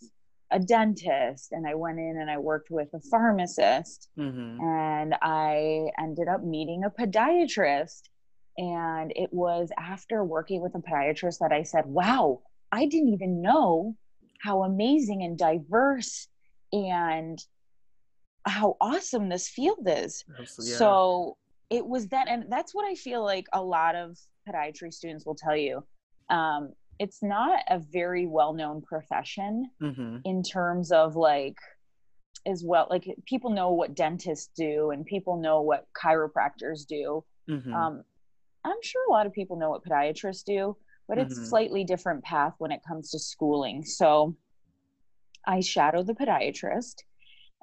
a 0.51 0.59
dentist 0.59 1.53
and 1.53 1.67
I 1.67 1.75
went 1.75 1.99
in 1.99 2.19
and 2.21 2.29
I 2.31 2.39
worked 2.39 2.71
with 2.71 2.89
a 2.93 3.01
pharmacist 3.01 4.09
mm-hmm. 4.19 4.61
and 4.61 5.15
I 5.23 5.91
ended 5.99 6.29
up 6.29 6.43
meeting 6.43 6.85
a 6.85 6.91
podiatrist. 6.91 8.03
And 8.59 9.13
it 9.15 9.33
was 9.33 9.71
after 9.79 10.25
working 10.25 10.61
with 10.61 10.75
a 10.75 10.81
podiatrist 10.81 11.39
that 11.39 11.53
I 11.53 11.63
said, 11.63 11.87
wow, 11.87 12.41
I 12.73 12.87
didn't 12.87 13.11
even 13.11 13.43
know 13.43 13.97
how 14.41 14.63
amazing 14.65 15.23
and 15.23 15.39
diverse 15.39 16.27
and 16.73 17.39
how 18.47 18.77
awesome 18.81 19.29
this 19.29 19.49
field 19.49 19.87
is. 19.87 20.25
Absolutely, 20.39 20.73
yeah. 20.73 20.79
So 20.79 21.37
it 21.71 21.87
was 21.87 22.09
that, 22.09 22.29
and 22.29 22.47
that's 22.49 22.75
what 22.75 22.85
I 22.85 22.95
feel 22.95 23.25
like 23.25 23.47
a 23.53 23.63
lot 23.63 23.95
of 23.95 24.19
podiatry 24.49 24.93
students 24.93 25.25
will 25.25 25.35
tell 25.35 25.57
you. 25.57 25.85
Um, 26.29 26.73
it's 26.99 27.23
not 27.23 27.61
a 27.69 27.79
very 27.79 28.27
well 28.27 28.53
known 28.53 28.83
profession 28.83 29.71
mm-hmm. 29.83 30.19
in 30.25 30.43
terms 30.43 30.93
of 30.93 31.17
like, 31.17 31.57
as 32.47 32.63
well, 32.65 32.87
like 32.91 33.07
people 33.27 33.51
know 33.51 33.71
what 33.71 33.95
dentists 33.95 34.51
do 34.57 34.91
and 34.91 35.05
people 35.05 35.37
know 35.37 35.63
what 35.63 35.87
chiropractors 35.95 36.87
do. 36.87 37.25
Mm-hmm. 37.49 37.73
Um, 37.73 38.03
I'm 38.65 38.83
sure 38.83 39.03
a 39.09 39.13
lot 39.13 39.27
of 39.27 39.33
people 39.33 39.57
know 39.57 39.71
what 39.71 39.85
podiatrists 39.85 40.45
do, 40.45 40.77
but 41.09 41.19
it's 41.19 41.35
mm-hmm. 41.35 41.45
slightly 41.45 41.85
different 41.85 42.23
path 42.23 42.55
when 42.59 42.71
it 42.71 42.81
comes 42.87 43.11
to 43.11 43.19
schooling. 43.19 43.85
So 43.85 44.37
I 45.47 45.61
shadowed 45.61 46.07
the 46.07 46.15
podiatrist 46.15 46.97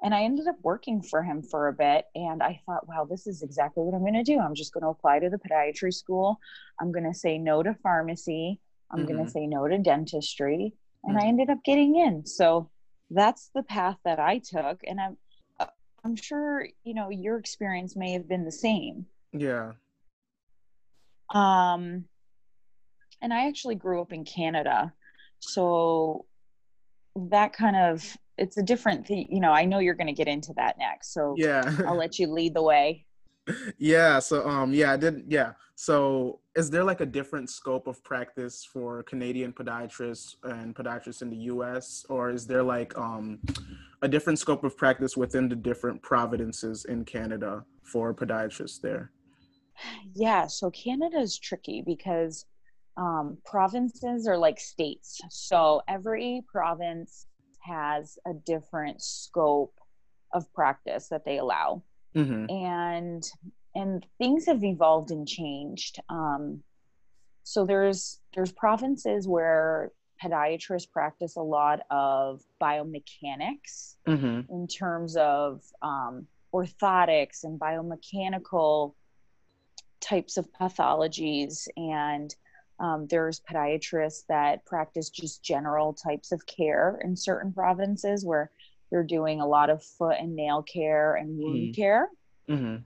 and 0.02 0.14
I 0.14 0.22
ended 0.22 0.46
up 0.46 0.56
working 0.62 1.02
for 1.02 1.22
him 1.22 1.42
for 1.42 1.68
a 1.68 1.72
bit. 1.72 2.04
And 2.14 2.42
I 2.42 2.60
thought, 2.64 2.88
wow, 2.88 3.04
this 3.04 3.26
is 3.26 3.42
exactly 3.42 3.82
what 3.82 3.94
I'm 3.94 4.02
going 4.02 4.14
to 4.14 4.22
do. 4.22 4.38
I'm 4.38 4.54
just 4.54 4.72
going 4.72 4.82
to 4.82 4.90
apply 4.90 5.18
to 5.20 5.30
the 5.30 5.38
podiatry 5.38 5.92
school. 5.92 6.38
I'm 6.80 6.92
going 6.92 7.10
to 7.10 7.18
say 7.18 7.38
no 7.38 7.62
to 7.62 7.74
pharmacy. 7.82 8.60
I'm 8.90 9.00
mm-hmm. 9.00 9.12
going 9.12 9.24
to 9.24 9.30
say 9.30 9.46
no 9.46 9.66
to 9.66 9.78
dentistry. 9.78 10.74
And 11.04 11.16
mm-hmm. 11.16 11.24
I 11.24 11.28
ended 11.28 11.50
up 11.50 11.64
getting 11.64 11.96
in. 11.96 12.26
So 12.26 12.70
that's 13.10 13.50
the 13.54 13.64
path 13.64 13.96
that 14.04 14.20
I 14.20 14.38
took. 14.38 14.80
And 14.86 15.00
I'm, 15.00 15.16
I'm 16.04 16.14
sure, 16.14 16.66
you 16.84 16.94
know, 16.94 17.10
your 17.10 17.36
experience 17.36 17.96
may 17.96 18.12
have 18.12 18.28
been 18.28 18.44
the 18.44 18.52
same. 18.52 19.06
Yeah. 19.32 19.72
Um, 21.30 22.04
and 23.20 23.34
I 23.34 23.48
actually 23.48 23.74
grew 23.74 24.00
up 24.00 24.12
in 24.12 24.24
Canada. 24.24 24.92
So 25.40 26.24
that 27.16 27.52
kind 27.52 27.76
of 27.76 28.16
it's 28.36 28.56
a 28.56 28.62
different 28.62 29.06
thing 29.06 29.26
you 29.30 29.40
know 29.40 29.52
i 29.52 29.64
know 29.64 29.78
you're 29.78 29.94
going 29.94 30.06
to 30.06 30.12
get 30.12 30.28
into 30.28 30.52
that 30.54 30.78
next 30.78 31.12
so 31.12 31.34
yeah. 31.36 31.76
I'll 31.86 31.96
let 32.04 32.18
you 32.18 32.28
lead 32.28 32.54
the 32.54 32.62
way. 32.62 33.04
Yeah 33.78 34.18
so 34.18 34.46
um 34.48 34.72
yeah 34.72 34.92
i 34.92 34.96
did 34.96 35.24
yeah 35.26 35.52
so 35.74 36.40
is 36.54 36.68
there 36.70 36.84
like 36.84 37.00
a 37.00 37.06
different 37.06 37.48
scope 37.48 37.86
of 37.86 38.02
practice 38.04 38.62
for 38.70 39.02
canadian 39.04 39.52
podiatrists 39.52 40.36
and 40.42 40.74
podiatrists 40.74 41.22
in 41.22 41.30
the 41.30 41.36
us 41.36 42.04
or 42.10 42.30
is 42.30 42.46
there 42.46 42.62
like 42.62 42.96
um 42.98 43.38
a 44.02 44.08
different 44.08 44.38
scope 44.38 44.64
of 44.64 44.76
practice 44.76 45.16
within 45.16 45.48
the 45.48 45.56
different 45.56 46.02
provinces 46.02 46.84
in 46.84 47.04
canada 47.04 47.64
for 47.82 48.12
podiatrists 48.12 48.80
there? 48.82 49.12
Yeah 50.14 50.46
so 50.46 50.70
canada 50.70 51.18
is 51.18 51.38
tricky 51.38 51.82
because 51.84 52.44
um, 52.98 53.38
provinces 53.46 54.26
are 54.26 54.36
like 54.36 54.58
states 54.58 55.20
so 55.30 55.80
every 55.88 56.42
province 56.50 57.26
has 57.60 58.18
a 58.26 58.34
different 58.44 59.00
scope 59.00 59.74
of 60.34 60.52
practice 60.52 61.08
that 61.08 61.24
they 61.24 61.38
allow 61.38 61.82
mm-hmm. 62.14 62.44
and 62.50 63.30
and 63.74 64.04
things 64.18 64.46
have 64.46 64.64
evolved 64.64 65.10
and 65.10 65.26
changed 65.28 66.00
um, 66.10 66.60
so 67.44 67.64
there's 67.64 68.20
there's 68.34 68.52
provinces 68.52 69.28
where 69.28 69.92
podiatrists 70.22 70.90
practice 70.90 71.36
a 71.36 71.40
lot 71.40 71.80
of 71.90 72.42
biomechanics 72.60 73.94
mm-hmm. 74.06 74.40
in 74.50 74.66
terms 74.66 75.16
of 75.16 75.62
um, 75.80 76.26
orthotics 76.52 77.44
and 77.44 77.60
biomechanical 77.60 78.94
types 80.00 80.36
of 80.36 80.48
pathologies 80.52 81.68
and 81.76 82.34
um, 82.80 83.06
there's 83.08 83.40
podiatrists 83.40 84.24
that 84.28 84.64
practice 84.64 85.10
just 85.10 85.42
general 85.42 85.92
types 85.92 86.32
of 86.32 86.46
care 86.46 87.00
in 87.02 87.16
certain 87.16 87.52
provinces 87.52 88.24
where 88.24 88.50
they're 88.90 89.02
doing 89.04 89.40
a 89.40 89.46
lot 89.46 89.70
of 89.70 89.82
foot 89.82 90.16
and 90.18 90.34
nail 90.34 90.62
care 90.62 91.16
and 91.16 91.38
wound 91.38 91.56
mm-hmm. 91.56 91.72
care. 91.72 92.08
Mm-hmm. 92.48 92.76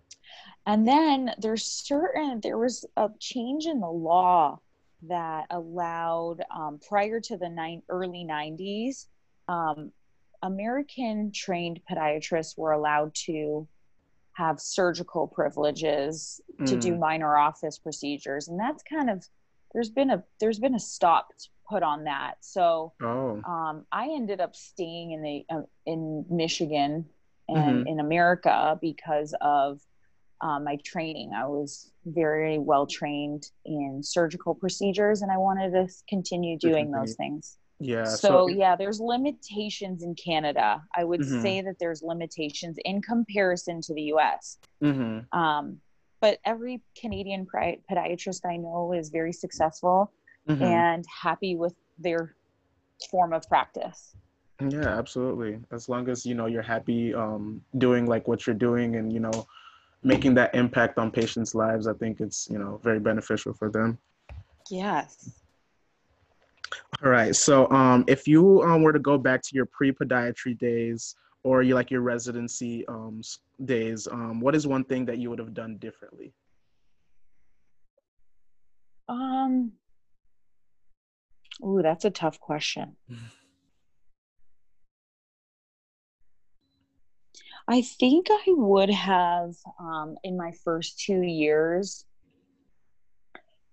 And 0.67 0.89
then 0.89 1.35
there's 1.39 1.65
certain, 1.65 2.41
there 2.41 2.59
was 2.59 2.85
a 2.97 3.11
change 3.19 3.67
in 3.67 3.81
the 3.81 3.91
law 3.91 4.61
that 5.09 5.47
allowed, 5.51 6.45
um, 6.55 6.79
prior 6.89 7.21
to 7.21 7.37
the 7.37 7.49
nine, 7.49 7.83
early 7.89 8.27
90s, 8.29 9.07
um, 9.49 9.93
American 10.43 11.33
trained 11.33 11.81
podiatrists 11.91 12.57
were 12.57 12.73
allowed 12.73 13.15
to 13.27 13.67
have 14.35 14.61
surgical 14.61 15.27
privileges 15.27 16.41
mm. 16.61 16.67
to 16.67 16.77
do 16.77 16.95
mm. 16.95 16.99
minor 16.99 17.37
office 17.37 17.79
procedures. 17.79 18.49
And 18.49 18.59
that's 18.59 18.83
kind 18.83 19.11
of 19.11 19.25
there's 19.73 19.91
been 19.91 20.11
a 20.11 20.23
there's 20.41 20.59
been 20.59 20.75
a 20.75 20.81
stop 20.81 21.29
put 21.69 21.83
on 21.83 22.05
that. 22.05 22.35
So 22.41 22.93
oh. 23.03 23.41
um, 23.45 23.87
I 23.93 24.09
ended 24.15 24.41
up 24.41 24.55
staying 24.55 25.13
in 25.13 25.23
the 25.23 25.45
uh, 25.51 25.63
in 25.87 26.25
Michigan 26.31 27.07
and 27.49 27.59
mm-hmm. 27.59 27.87
in 27.87 28.01
America 28.01 28.79
because 28.81 29.35
of 29.41 29.81
uh, 30.41 30.59
my 30.59 30.77
training. 30.85 31.33
I 31.37 31.47
was 31.47 31.91
very 32.05 32.59
well 32.59 32.87
trained 32.87 33.49
in 33.65 34.01
surgical 34.03 34.55
procedures, 34.55 35.23
and 35.23 35.31
I 35.31 35.39
wanted 35.39 35.71
to 35.73 35.89
continue 36.09 36.59
doing 36.59 36.91
those 36.91 37.15
things. 37.15 37.59
Yeah. 37.79 38.05
So, 38.05 38.29
so, 38.29 38.47
yeah, 38.49 38.77
there's 38.77 39.01
limitations 39.01 40.03
in 40.03 40.15
Canada. 40.15 40.83
I 40.95 41.05
would 41.05 41.21
mm-hmm. 41.21 41.43
say 41.43 41.63
that 41.63 41.77
there's 41.81 42.03
limitations 42.03 42.77
in 42.85 43.03
comparison 43.03 43.81
to 43.83 43.95
the 43.95 44.03
U.S. 44.03 44.59
Mm-hmm. 44.83 45.37
Um, 45.37 45.79
but 46.23 46.39
every 46.47 46.81
Canadian 46.97 47.45
podiatrist 47.45 48.47
I 48.47 48.57
know 48.57 48.95
is 48.95 49.11
very 49.11 49.33
successful 49.33 50.13
mm-hmm. 50.49 50.63
and 50.63 51.05
happy 51.23 51.57
with 51.57 51.75
their 51.99 52.37
form 53.11 53.33
of 53.33 53.47
practice. 53.49 54.15
Yeah, 54.61 54.87
absolutely. 54.87 55.59
As 55.73 55.89
long 55.89 56.09
as 56.09 56.25
you 56.25 56.37
know 56.37 56.47
you're 56.47 56.63
happy 56.63 57.13
um, 57.13 57.61
doing 57.77 58.07
like 58.07 58.29
what 58.29 58.47
you're 58.47 58.55
doing 58.55 58.95
and 58.97 59.13
you 59.13 59.19
know 59.19 59.47
making 60.05 60.35
that 60.35 60.55
impact 60.55 60.97
on 60.99 61.11
patients' 61.11 61.57
lives, 61.57 61.89
I 61.89 61.95
think 61.95 62.21
it's 62.21 62.49
you 62.49 62.59
know 62.59 62.81
very 62.85 63.01
beneficial 63.01 63.53
for 63.53 63.69
them. 63.69 63.99
Yes. 64.71 65.43
All 67.03 67.11
right. 67.11 67.35
So, 67.35 67.69
um, 67.71 68.05
if 68.07 68.29
you 68.29 68.63
um, 68.63 68.83
were 68.83 68.93
to 68.93 69.01
go 69.01 69.19
back 69.19 69.43
to 69.43 69.55
your 69.55 69.67
pre-podiatry 69.67 70.57
days, 70.59 71.17
or 71.45 71.63
you 71.63 71.75
like 71.75 71.91
your 71.91 72.03
residency 72.03 72.87
um, 72.89 73.21
days, 73.65 74.07
um, 74.07 74.41
what 74.41 74.55
is 74.55 74.67
one 74.67 74.85
thing 74.85 75.05
that 75.07 75.19
you 75.19 75.31
would 75.31 75.39
have 75.39 75.55
done 75.55 75.77
differently? 75.79 76.33
Um, 79.09 79.73
that's 81.83 82.05
a 82.05 82.11
tough 82.11 82.39
question. 82.41 82.97
I 87.69 87.83
think 87.83 88.27
I 88.31 88.45
would 88.49 88.91
have, 88.91 89.55
um, 89.79 90.17
in 90.25 90.37
my 90.37 90.53
first 90.65 90.99
two 91.01 91.23
years, 91.23 92.05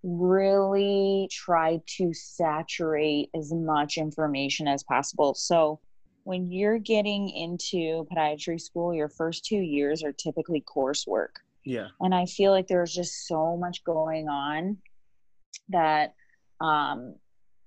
really 0.04 1.28
tried 1.32 1.82
to 1.98 2.14
saturate 2.14 3.30
as 3.36 3.52
much 3.52 3.98
information 3.98 4.68
as 4.68 4.84
possible. 4.84 5.34
So, 5.34 5.80
when 6.24 6.52
you're 6.52 6.80
getting 6.80 7.30
into 7.30 8.06
podiatry 8.14 8.60
school, 8.60 8.94
your 8.94 9.10
first 9.10 9.46
two 9.46 9.60
years 9.60 10.04
are 10.04 10.14
typically 10.14 10.64
coursework. 10.68 11.40
Yeah. 11.66 11.88
And 12.00 12.16
I 12.16 12.26
feel 12.26 12.52
like 12.52 12.68
there's 12.68 12.94
just 12.94 13.28
so 13.28 13.58
much 13.58 13.84
going 13.84 14.28
on 14.28 14.78
that 15.70 16.14
um, 16.62 17.16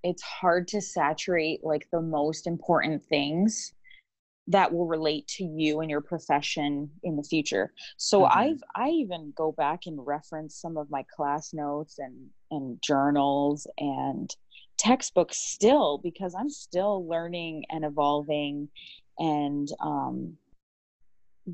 it's 0.02 0.22
hard 0.22 0.68
to 0.68 0.80
saturate 0.80 1.60
like 1.62 1.88
the 1.92 2.00
most 2.00 2.46
important 2.46 3.02
things 3.04 3.72
that 4.48 4.72
will 4.72 4.86
relate 4.86 5.26
to 5.28 5.44
you 5.44 5.80
and 5.80 5.90
your 5.90 6.00
profession 6.00 6.90
in 7.04 7.16
the 7.16 7.22
future. 7.22 7.72
So 7.96 8.22
mm-hmm. 8.22 8.38
I've 8.38 8.62
I 8.74 8.88
even 8.88 9.32
go 9.36 9.52
back 9.52 9.82
and 9.86 10.04
reference 10.04 10.60
some 10.60 10.76
of 10.76 10.90
my 10.90 11.04
class 11.14 11.52
notes 11.52 11.98
and 11.98 12.28
and 12.50 12.80
journals 12.82 13.66
and 13.78 14.28
textbooks 14.82 15.38
still 15.38 15.98
because 16.02 16.34
I'm 16.34 16.50
still 16.50 17.06
learning 17.08 17.64
and 17.70 17.84
evolving 17.84 18.68
and 19.18 19.68
um, 19.80 20.36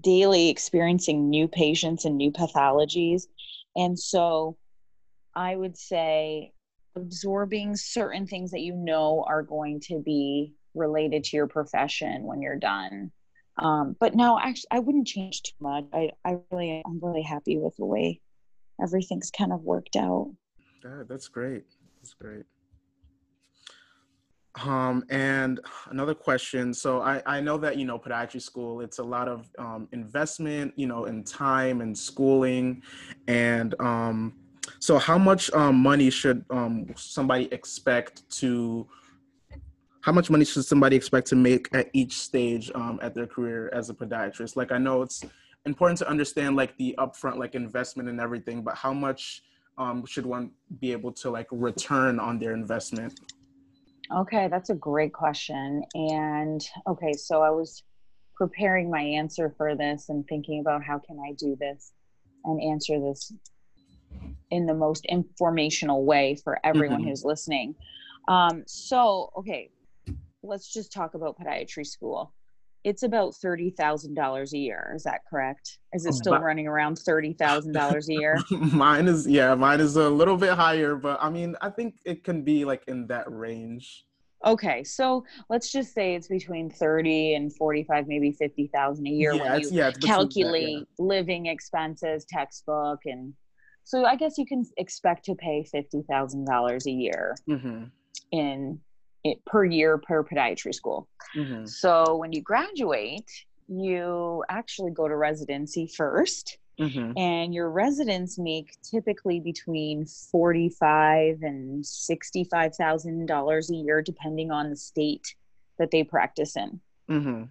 daily 0.01 0.49
experiencing 0.49 1.29
new 1.29 1.47
patients 1.47 2.07
and 2.07 2.17
new 2.17 2.33
pathologies. 2.33 3.25
And 3.77 3.99
so 3.99 4.57
I 5.35 5.55
would 5.55 5.77
say 5.77 6.53
absorbing 6.97 7.77
certain 7.77 8.27
things 8.27 8.51
that 8.53 8.61
you 8.61 8.75
know 8.75 9.25
are 9.29 9.43
going 9.43 9.81
to 9.81 10.01
be 10.01 10.55
related 10.75 11.25
to 11.25 11.37
your 11.37 11.47
profession 11.47 12.25
when 12.25 12.41
you're 12.41 12.57
done. 12.57 13.13
Um, 13.59 13.95
but 14.01 14.15
no, 14.15 14.39
actually, 14.39 14.69
I 14.71 14.79
wouldn't 14.79 15.07
change 15.07 15.43
too 15.43 15.53
much. 15.61 15.85
I, 15.93 16.11
I 16.25 16.39
really, 16.51 16.83
I'm 16.87 17.01
really 17.03 17.23
happy 17.23 17.59
with 17.59 17.77
the 17.77 17.85
way 17.85 18.21
everything's 18.83 19.31
kind 19.31 19.53
of 19.53 19.63
worked 19.63 19.97
out. 19.97 20.33
Yeah, 20.83 21.03
that's 21.07 21.29
great. 21.29 21.65
That's 22.01 22.15
great. 22.15 22.45
Um, 24.65 25.05
and 25.09 25.61
another 25.91 26.15
question. 26.15 26.75
So 26.75 27.01
I, 27.01 27.23
I 27.27 27.41
know 27.41 27.59
that, 27.59 27.77
you 27.77 27.85
know, 27.85 27.99
podiatry 27.99 28.43
school, 28.43 28.81
it's 28.81 28.99
a 28.99 29.03
lot 29.05 29.29
of 29.29 29.49
um, 29.59 29.89
investment, 29.93 30.73
you 30.77 30.87
know, 30.87 31.05
in 31.05 31.23
time 31.23 31.81
and 31.81 31.97
schooling. 31.97 32.83
And 33.29 33.75
um, 33.81 34.35
so 34.81 34.99
how 34.99 35.19
much 35.19 35.51
um, 35.53 35.77
money 35.77 36.11
should 36.11 36.45
um, 36.51 36.87
somebody 36.97 37.49
expect 37.53 38.29
to, 38.41 38.89
how 40.01 40.13
much 40.13 40.31
money 40.31 40.45
should 40.45 40.65
somebody 40.65 40.97
expect 40.97 41.29
to 41.29 41.37
make 41.37 41.69
at 41.73 41.89
each 41.93 42.19
stage 42.19 42.71
um, 42.75 42.99
at 43.03 43.15
their 43.15 43.27
career 43.27 43.71
as 43.73 43.91
a 43.91 43.95
podiatrist? 43.95 44.57
Like, 44.57 44.73
I 44.73 44.79
know 44.79 45.03
it's 45.03 45.25
important 45.67 45.99
to 45.99 46.09
understand 46.09 46.57
like 46.57 46.77
the 46.79 46.95
upfront, 46.99 47.37
like 47.37 47.55
investment 47.55 48.09
and 48.09 48.21
everything, 48.21 48.63
but 48.63 48.75
how 48.75 48.93
much 48.93 49.43
um, 49.77 50.05
should 50.07 50.27
one 50.27 50.51
be 50.81 50.91
able 50.91 51.13
to 51.13 51.31
like 51.31 51.47
return 51.53 52.19
on 52.19 52.39
their 52.39 52.55
investment? 52.55 53.21
Okay, 54.15 54.49
that's 54.49 54.71
a 54.71 54.75
great 54.75 55.13
question. 55.13 55.85
And 55.95 56.67
okay, 56.87 57.13
so 57.13 57.43
I 57.43 57.51
was 57.51 57.83
preparing 58.37 58.91
my 58.91 59.03
answer 59.03 59.53
for 59.57 59.75
this 59.75 60.09
and 60.09 60.27
thinking 60.27 60.61
about 60.61 60.83
how 60.83 60.99
can 60.99 61.19
I 61.19 61.33
do 61.33 61.57
this 61.61 61.93
and 62.45 62.63
answer 62.63 63.01
this 63.01 63.33
in 64.51 64.65
the 64.65 64.75
most 64.75 65.05
informational 65.07 66.05
way 66.05 66.37
for 66.43 66.59
everyone 66.65 67.01
mm-hmm. 67.01 67.11
who's 67.11 67.25
listening. 67.25 67.75
Um, 68.29 68.65
so, 68.67 69.31
okay, 69.37 69.71
let's 70.43 70.73
just 70.73 70.93
talk 70.93 71.15
about 71.15 71.39
podiatry 71.39 71.87
school. 71.87 72.33
It's 72.85 73.03
about 73.03 73.35
thirty 73.35 73.71
thousand 73.71 74.15
dollars 74.15 74.55
a 74.55 74.59
year. 74.59 74.93
Is 74.95 75.03
that 75.05 75.21
correct? 75.29 75.79
Is 75.93 76.07
it 76.07 76.15
still 76.15 76.39
running 76.39 76.67
around 76.67 76.97
thirty 76.99 77.33
thousand 77.33 77.73
dollars 77.73 78.09
a 78.09 78.15
year? 78.15 78.39
mine 78.51 79.09
is 79.09 79.27
yeah, 79.27 79.55
mine 79.55 79.81
is 79.81 79.97
a 79.97 80.09
little 80.09 80.37
bit 80.37 80.55
higher, 80.55 80.95
but 80.95 81.19
I 81.21 81.29
mean, 81.31 81.57
I 81.61 81.71
think 81.71 81.97
it 82.05 82.25
can 82.25 82.43
be 82.43 82.65
like 82.65 82.83
in 82.87 83.07
that 83.09 83.31
range. 83.31 84.05
Okay, 84.45 84.85
so 84.85 85.25
let's 85.51 85.73
just 85.73 85.93
say 85.93 86.15
it's 86.15 86.29
between 86.29 86.71
thirty 86.71 87.35
and 87.35 87.55
forty-five, 87.57 88.07
maybe 88.07 88.31
fifty 88.33 88.71
thousand 88.73 89.07
a 89.09 89.11
year 89.11 89.35
yeah, 89.35 89.43
when 89.43 89.61
you 89.61 89.69
yeah, 89.73 89.91
calculate 89.91 90.81
that, 90.81 90.87
yeah. 90.99 91.05
living 91.05 91.47
expenses, 91.47 92.25
textbook, 92.29 93.01
and 93.05 93.35
so 93.83 94.05
I 94.05 94.15
guess 94.15 94.39
you 94.39 94.47
can 94.47 94.65
expect 94.77 95.25
to 95.25 95.35
pay 95.35 95.65
fifty 95.65 96.03
thousand 96.09 96.45
dollars 96.45 96.87
a 96.87 96.93
year 96.93 97.35
mm-hmm. 97.49 97.85
in 98.31 98.81
per 99.47 99.65
year 99.65 99.99
per 99.99 100.25
podiatry 100.25 100.75
school. 100.75 101.09
Mm-hmm. 101.37 101.67
So 101.67 102.17
when 102.17 102.33
you 102.33 102.43
graduate, 102.43 103.31
you 103.69 104.45
actually 104.49 104.93
go 104.93 105.09
to 105.09 105.17
residency 105.17 105.87
1st 105.87 106.57
mm-hmm. 106.81 107.19
and 107.19 107.55
your 107.55 107.71
residents 107.71 108.39
make 108.39 108.77
typically 108.83 109.41
between 109.41 110.07
forty-five 110.07 111.43
and 111.43 111.85
sixty-five 111.85 112.75
thousand 112.75 113.27
dollars 113.27 113.71
a 113.71 113.75
year, 113.75 114.01
depending 114.03 114.51
on 114.51 114.71
the 114.71 114.77
state 114.77 115.35
that 115.79 115.91
they 115.91 116.03
practice 116.03 116.57
in. 116.57 116.81
Mm-hmm. 117.11 117.45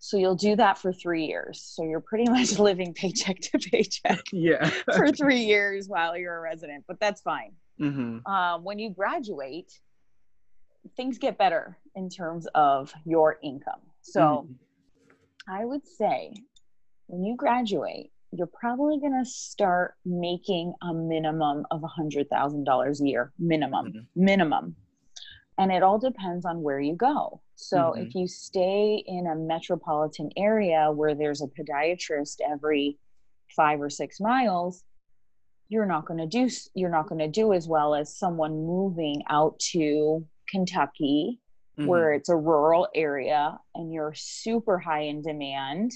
So 0.00 0.16
you'll 0.16 0.36
do 0.36 0.54
that 0.56 0.78
for 0.78 0.92
three 0.92 1.26
years. 1.26 1.60
So 1.60 1.82
you're 1.82 2.00
pretty 2.00 2.24
much 2.30 2.58
living 2.58 2.94
paycheck 2.94 3.40
to 3.40 3.58
paycheck. 3.58 4.22
Yeah. 4.32 4.70
for 4.94 5.10
three 5.10 5.40
years 5.40 5.88
while 5.88 6.16
you're 6.16 6.36
a 6.36 6.40
resident, 6.40 6.84
but 6.86 7.00
that's 7.00 7.20
fine. 7.20 7.52
Mm-hmm. 7.80 8.26
Um, 8.30 8.64
when 8.64 8.78
you 8.78 8.90
graduate, 8.90 9.72
things 10.96 11.18
get 11.18 11.38
better 11.38 11.78
in 11.94 12.08
terms 12.08 12.46
of 12.54 12.92
your 13.04 13.38
income. 13.42 13.80
So 14.02 14.20
mm-hmm. 14.20 14.52
I 15.52 15.64
would 15.64 15.86
say 15.86 16.34
when 17.06 17.24
you 17.24 17.36
graduate, 17.36 18.10
you're 18.32 18.46
probably 18.46 18.98
going 18.98 19.18
to 19.18 19.28
start 19.28 19.94
making 20.04 20.74
a 20.82 20.92
minimum 20.92 21.66
of 21.70 21.82
a 21.82 21.88
$100,000 22.00 23.00
a 23.00 23.08
year, 23.08 23.32
minimum, 23.38 23.86
mm-hmm. 23.86 24.00
minimum. 24.14 24.76
And 25.56 25.72
it 25.72 25.82
all 25.82 25.98
depends 25.98 26.44
on 26.44 26.62
where 26.62 26.78
you 26.78 26.94
go. 26.94 27.40
So 27.56 27.76
mm-hmm. 27.78 28.02
if 28.02 28.14
you 28.14 28.28
stay 28.28 29.02
in 29.06 29.26
a 29.26 29.34
metropolitan 29.34 30.30
area 30.36 30.92
where 30.92 31.14
there's 31.14 31.42
a 31.42 31.46
podiatrist 31.46 32.36
every 32.46 32.98
five 33.56 33.80
or 33.80 33.90
six 33.90 34.20
miles, 34.20 34.84
you're 35.68 35.86
not 35.86 36.06
going 36.06 36.18
to 36.18 36.26
do 36.26 36.48
you're 36.74 36.90
not 36.90 37.08
going 37.08 37.18
to 37.18 37.28
do 37.28 37.52
as 37.52 37.68
well 37.68 37.94
as 37.94 38.16
someone 38.16 38.52
moving 38.52 39.22
out 39.28 39.58
to 39.58 40.24
Kentucky, 40.50 41.40
mm-hmm. 41.78 41.88
where 41.88 42.12
it's 42.12 42.28
a 42.28 42.36
rural 42.36 42.88
area 42.94 43.58
and 43.74 43.92
you're 43.92 44.14
super 44.14 44.78
high 44.78 45.02
in 45.02 45.22
demand. 45.22 45.92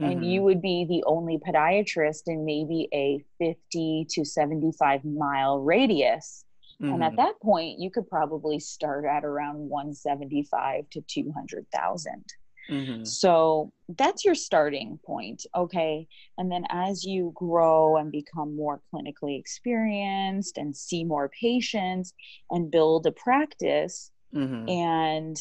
Mm-hmm. 0.00 0.10
And 0.10 0.26
you 0.26 0.42
would 0.42 0.60
be 0.60 0.86
the 0.88 1.04
only 1.06 1.38
podiatrist 1.38 2.22
in 2.26 2.44
maybe 2.44 2.88
a 2.92 3.24
50 3.38 4.06
to 4.10 4.24
75 4.24 5.04
mile 5.04 5.60
radius. 5.60 6.44
Mm-hmm. 6.82 6.94
And 6.94 7.04
at 7.04 7.10
mm-hmm. 7.10 7.16
that 7.16 7.40
point, 7.40 7.78
you 7.78 7.90
could 7.90 8.08
probably 8.08 8.58
start 8.58 9.04
at 9.04 9.24
around 9.24 9.68
175 9.68 10.90
to 10.90 11.00
200,000. 11.00 12.24
Mm-hmm. 12.70 13.04
So 13.04 13.72
that's 13.88 14.24
your 14.24 14.34
starting 14.34 14.98
point. 15.04 15.44
Okay. 15.54 16.06
And 16.38 16.50
then 16.50 16.64
as 16.70 17.04
you 17.04 17.32
grow 17.34 17.96
and 17.96 18.10
become 18.10 18.56
more 18.56 18.80
clinically 18.92 19.38
experienced 19.38 20.58
and 20.58 20.76
see 20.76 21.04
more 21.04 21.28
patients 21.28 22.14
and 22.50 22.70
build 22.70 23.06
a 23.06 23.12
practice, 23.12 24.10
mm-hmm. 24.34 24.68
and 24.68 25.36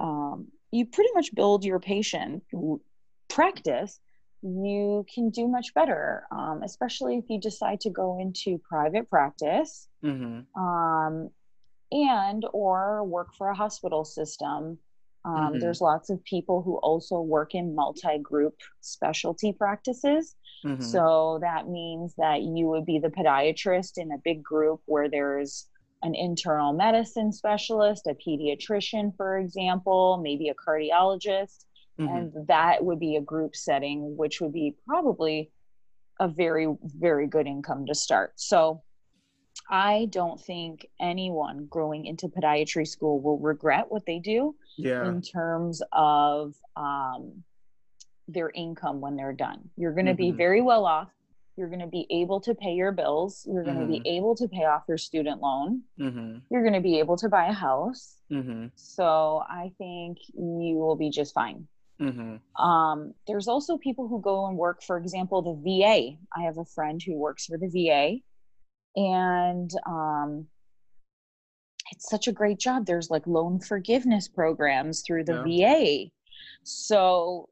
um, 0.00 0.48
you 0.70 0.86
pretty 0.86 1.10
much 1.14 1.34
build 1.34 1.64
your 1.64 1.80
patient 1.80 2.42
practice, 3.28 3.98
you 4.42 5.04
can 5.12 5.30
do 5.30 5.48
much 5.48 5.74
better, 5.74 6.24
um, 6.30 6.62
especially 6.62 7.16
if 7.16 7.24
you 7.28 7.40
decide 7.40 7.80
to 7.80 7.90
go 7.90 8.18
into 8.20 8.58
private 8.58 9.08
practice. 9.10 9.88
Mm-hmm. 10.04 10.60
Um, 10.62 11.30
and 11.90 12.44
or 12.52 13.02
work 13.04 13.34
for 13.34 13.48
a 13.48 13.54
hospital 13.54 14.04
system 14.04 14.78
um, 15.28 15.34
mm-hmm. 15.34 15.58
There's 15.58 15.80
lots 15.82 16.08
of 16.08 16.24
people 16.24 16.62
who 16.62 16.78
also 16.78 17.20
work 17.20 17.54
in 17.54 17.74
multi 17.74 18.18
group 18.18 18.54
specialty 18.80 19.52
practices. 19.52 20.36
Mm-hmm. 20.64 20.82
So 20.82 21.38
that 21.42 21.68
means 21.68 22.14
that 22.16 22.42
you 22.42 22.66
would 22.68 22.86
be 22.86 22.98
the 22.98 23.10
podiatrist 23.10 23.98
in 23.98 24.10
a 24.12 24.18
big 24.24 24.42
group 24.42 24.80
where 24.86 25.08
there's 25.08 25.66
an 26.02 26.14
internal 26.14 26.72
medicine 26.72 27.32
specialist, 27.32 28.06
a 28.06 28.14
pediatrician, 28.14 29.14
for 29.16 29.38
example, 29.38 30.18
maybe 30.22 30.48
a 30.48 30.54
cardiologist. 30.54 31.64
Mm-hmm. 32.00 32.16
And 32.16 32.46
that 32.46 32.84
would 32.84 33.00
be 33.00 33.16
a 33.16 33.20
group 33.20 33.54
setting, 33.54 34.16
which 34.16 34.40
would 34.40 34.52
be 34.52 34.76
probably 34.86 35.50
a 36.20 36.28
very, 36.28 36.74
very 36.82 37.26
good 37.26 37.46
income 37.46 37.84
to 37.86 37.94
start. 37.94 38.32
So 38.36 38.82
I 39.68 40.08
don't 40.10 40.40
think 40.40 40.86
anyone 40.98 41.66
growing 41.68 42.06
into 42.06 42.28
podiatry 42.28 42.86
school 42.86 43.20
will 43.20 43.38
regret 43.38 43.86
what 43.90 44.06
they 44.06 44.20
do 44.20 44.54
yeah. 44.78 45.06
in 45.06 45.22
terms 45.22 45.82
of 45.92 46.54
um, 46.76 47.42
their 48.28 48.50
income 48.50 49.00
when 49.00 49.16
they're 49.16 49.32
done. 49.32 49.70
You're 49.76 49.92
going 49.94 50.06
to 50.06 50.12
mm-hmm. 50.12 50.32
be 50.32 50.36
very 50.36 50.62
well 50.62 50.86
off. 50.86 51.08
You're 51.56 51.68
going 51.68 51.80
to 51.80 51.88
be 51.88 52.06
able 52.10 52.40
to 52.42 52.54
pay 52.54 52.74
your 52.74 52.92
bills. 52.92 53.44
You're 53.50 53.64
going 53.64 53.78
to 53.78 53.82
mm-hmm. 53.82 54.02
be 54.02 54.16
able 54.16 54.36
to 54.36 54.46
pay 54.46 54.64
off 54.64 54.84
your 54.86 54.98
student 54.98 55.40
loan. 55.40 55.82
Mm-hmm. 56.00 56.38
You're 56.50 56.62
going 56.62 56.74
to 56.74 56.80
be 56.80 57.00
able 57.00 57.16
to 57.16 57.28
buy 57.28 57.48
a 57.48 57.52
house. 57.52 58.16
Mm-hmm. 58.30 58.66
So 58.76 59.42
I 59.48 59.72
think 59.76 60.18
you 60.34 60.76
will 60.76 60.94
be 60.94 61.10
just 61.10 61.34
fine. 61.34 61.66
Mm-hmm. 62.00 62.64
Um, 62.64 63.14
there's 63.26 63.48
also 63.48 63.76
people 63.76 64.06
who 64.06 64.20
go 64.20 64.46
and 64.46 64.56
work, 64.56 64.84
for 64.84 64.98
example, 64.98 65.42
the 65.42 65.80
VA. 65.80 66.16
I 66.36 66.44
have 66.44 66.58
a 66.58 66.64
friend 66.64 67.02
who 67.04 67.16
works 67.16 67.46
for 67.46 67.58
the 67.58 67.68
VA 67.68 68.18
and 68.94 69.70
um, 69.86 70.46
it's 71.92 72.08
such 72.08 72.28
a 72.28 72.32
great 72.32 72.58
job. 72.58 72.86
There's 72.86 73.10
like 73.10 73.26
loan 73.26 73.60
forgiveness 73.60 74.28
programs 74.28 75.02
through 75.06 75.24
the 75.24 75.44
yeah. 75.46 75.74
VA. 75.74 76.10
So 76.62 77.48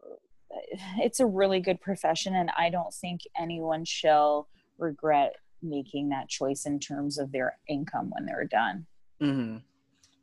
it's 0.99 1.21
a 1.21 1.27
really 1.27 1.61
good 1.61 1.81
profession, 1.81 2.35
and 2.35 2.51
I 2.57 2.71
don't 2.71 2.93
think 2.93 3.23
anyone 3.39 3.85
shall 3.85 4.49
regret 4.79 5.35
making 5.63 6.11
that 6.11 6.29
choice 6.29 6.67
in 6.67 6.79
terms 6.79 7.19
of 7.19 7.33
their 7.33 7.59
income 7.69 8.11
when 8.11 8.27
they're 8.27 8.45
done. 8.45 8.87
Mm-hmm. 9.23 9.57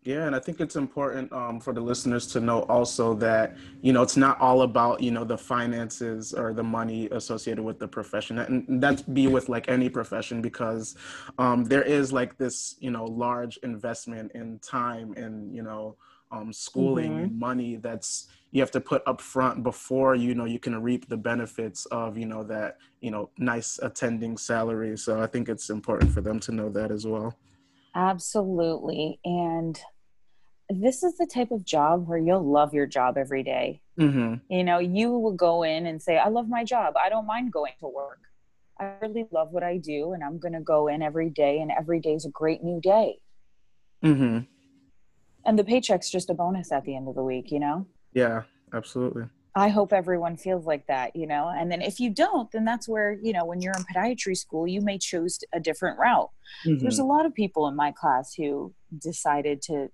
Yeah, 0.06 0.26
and 0.26 0.36
I 0.36 0.40
think 0.40 0.60
it's 0.60 0.76
important 0.76 1.32
um, 1.32 1.62
for 1.62 1.72
the 1.72 1.80
listeners 1.80 2.28
to 2.28 2.42
know 2.42 2.64
also 2.64 3.14
that 3.16 3.56
you 3.82 3.94
know 3.94 4.02
it's 4.02 4.18
not 4.18 4.40
all 4.42 4.64
about 4.64 5.02
you 5.02 5.12
know 5.12 5.24
the 5.24 5.38
finances 5.38 6.34
or 6.34 6.54
the 6.54 6.64
money 6.64 7.08
associated 7.12 7.64
with 7.64 7.80
the 7.80 7.88
profession, 7.88 8.40
and 8.40 8.84
that's 8.84 9.02
be 9.02 9.28
with 9.28 9.48
like 9.48 9.70
any 9.70 9.88
profession 9.88 10.42
because 10.42 10.98
um, 11.38 11.64
there 11.64 11.84
is 11.84 12.12
like 12.12 12.38
this 12.38 12.76
you 12.80 12.92
know 12.92 13.06
large 13.06 13.56
investment 13.64 14.34
in 14.34 14.60
time 14.60 15.14
and 15.14 15.56
you 15.56 15.64
know 15.64 15.96
um, 16.32 16.52
schooling 16.52 17.12
mm-hmm. 17.12 17.24
and 17.24 17.40
money 17.40 17.76
that's 17.78 18.28
you 18.52 18.62
have 18.62 18.72
to 18.72 18.82
put 18.82 19.04
up 19.08 19.22
front 19.22 19.64
before 19.64 20.16
you 20.16 20.36
know 20.36 20.46
you 20.46 20.60
can 20.60 20.82
reap 20.82 21.08
the 21.08 21.18
benefits 21.18 21.86
of 21.88 22.18
you 22.18 22.26
know 22.26 22.44
that 22.44 22.78
you 23.00 23.10
know 23.10 23.30
nice 23.38 23.80
attending 23.82 24.36
salary. 24.38 24.98
So 24.98 25.22
I 25.22 25.28
think 25.28 25.48
it's 25.48 25.70
important 25.70 26.12
for 26.12 26.20
them 26.20 26.42
to 26.42 26.52
know 26.52 26.70
that 26.72 26.92
as 26.92 27.08
well. 27.08 27.38
Absolutely, 27.96 29.20
and 29.24 29.80
this 30.82 31.04
is 31.04 31.18
the 31.18 31.26
type 31.26 31.52
of 31.52 31.66
job 31.66 32.08
where 32.08 32.18
you'll 32.18 32.46
love 32.46 32.74
your 32.74 32.86
job 32.86 33.18
every 33.18 33.44
day. 33.44 33.82
Mm-hmm. 34.00 34.36
You 34.50 34.64
know, 34.64 34.80
you 34.80 35.12
will 35.12 35.34
go 35.34 35.64
in 35.64 35.86
and 35.86 36.02
say, 36.02 36.18
I 36.18 36.30
love 36.30 36.48
my 36.48 36.64
job. 36.64 36.96
I 37.04 37.10
don't 37.10 37.26
mind 37.26 37.52
going 37.52 37.74
to 37.80 37.88
work. 37.88 38.20
I 38.80 38.94
really 39.02 39.26
love 39.32 39.52
what 39.52 39.64
I 39.64 39.78
do, 39.78 40.14
and 40.14 40.24
I'm 40.24 40.40
going 40.40 40.54
to 40.54 40.60
go 40.60 40.88
in 40.88 41.02
every 41.02 41.30
day, 41.30 41.60
and 41.60 41.72
every 41.72 42.00
day 42.00 42.14
is 42.14 42.26
a 42.26 42.30
great 42.30 42.64
new 42.64 42.82
day. 42.82 43.20
Mm-hmm. 44.04 44.40
And 45.46 45.60
the 45.60 45.64
paycheck's 45.64 46.10
just 46.10 46.30
a 46.30 46.34
bonus 46.34 46.72
at 46.72 46.84
the 46.84 46.96
end 46.96 47.08
of 47.08 47.16
the 47.16 47.24
week, 47.24 47.52
you 47.52 47.60
know? 47.60 47.86
Yeah, 48.14 48.44
absolutely. 48.74 49.24
I 49.56 49.70
hope 49.70 49.94
everyone 49.94 50.36
feels 50.38 50.66
like 50.66 50.88
that, 50.88 51.16
you 51.16 51.28
know? 51.28 51.54
And 51.56 51.72
then 51.72 51.84
if 51.84 52.00
you 52.00 52.10
don't, 52.10 52.52
then 52.52 52.66
that's 52.66 52.90
where, 52.90 53.20
you 53.22 53.34
know, 53.34 53.46
when 53.46 53.62
you're 53.62 53.76
in 53.78 53.84
podiatry 53.94 54.36
school, 54.36 54.68
you 54.68 54.82
may 54.82 54.98
choose 54.98 55.40
a 55.54 55.60
different 55.60 56.00
route. 56.00 56.32
Mm-hmm. 56.66 56.82
There's 56.82 56.98
a 56.98 57.04
lot 57.04 57.28
of 57.28 57.36
people 57.36 57.68
in 57.68 57.76
my 57.76 57.92
class 57.92 58.34
who 58.34 58.74
decided 59.00 59.62
to 59.64 59.92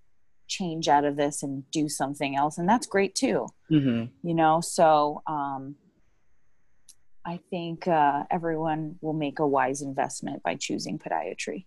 change 0.50 0.88
out 0.90 1.06
of 1.06 1.16
this 1.16 1.44
and 1.44 1.70
do 1.72 1.88
something 1.88 2.36
else 2.36 2.58
and 2.58 2.68
that's 2.68 2.88
great 2.88 3.16
too. 3.16 3.48
Mm-hmm. 3.72 4.28
you 4.28 4.34
know 4.34 4.62
so 4.62 5.22
um, 5.28 5.76
i 7.24 7.40
think 7.52 7.88
uh, 7.88 8.24
everyone 8.32 8.96
will 9.02 9.14
make 9.14 9.40
a 9.40 9.48
wise 9.48 9.82
investment 9.82 10.42
by 10.44 10.56
choosing 10.56 10.98
podiatry. 10.98 11.66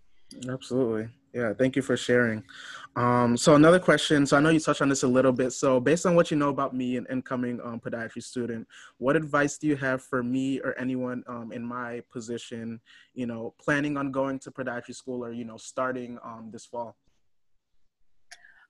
Absolutely. 0.49 1.07
Yeah 1.33 1.53
thank 1.53 1.75
you 1.75 1.81
for 1.81 1.95
sharing. 1.95 2.43
Um, 2.95 3.37
so 3.37 3.55
another 3.55 3.79
question 3.79 4.25
so 4.25 4.35
i 4.35 4.39
know 4.41 4.49
you 4.49 4.59
touched 4.59 4.81
on 4.81 4.89
this 4.89 5.03
a 5.03 5.07
little 5.07 5.31
bit. 5.31 5.51
So 5.51 5.79
based 5.79 6.05
on 6.05 6.15
what 6.15 6.29
you 6.29 6.37
know 6.37 6.49
about 6.49 6.75
me 6.75 6.97
an 6.97 7.07
incoming 7.09 7.61
um, 7.63 7.79
podiatry 7.79 8.21
student 8.21 8.67
what 8.97 9.15
advice 9.15 9.57
do 9.57 9.67
you 9.67 9.77
have 9.77 10.01
for 10.03 10.21
me 10.21 10.59
or 10.59 10.77
anyone 10.77 11.23
um, 11.27 11.51
in 11.53 11.63
my 11.63 12.01
position 12.11 12.81
you 13.13 13.27
know 13.27 13.53
planning 13.63 13.95
on 13.95 14.11
going 14.11 14.39
to 14.39 14.51
podiatry 14.51 14.93
school 14.93 15.23
or 15.23 15.31
you 15.31 15.45
know 15.45 15.57
starting 15.57 16.19
um, 16.23 16.49
this 16.51 16.65
fall 16.65 16.97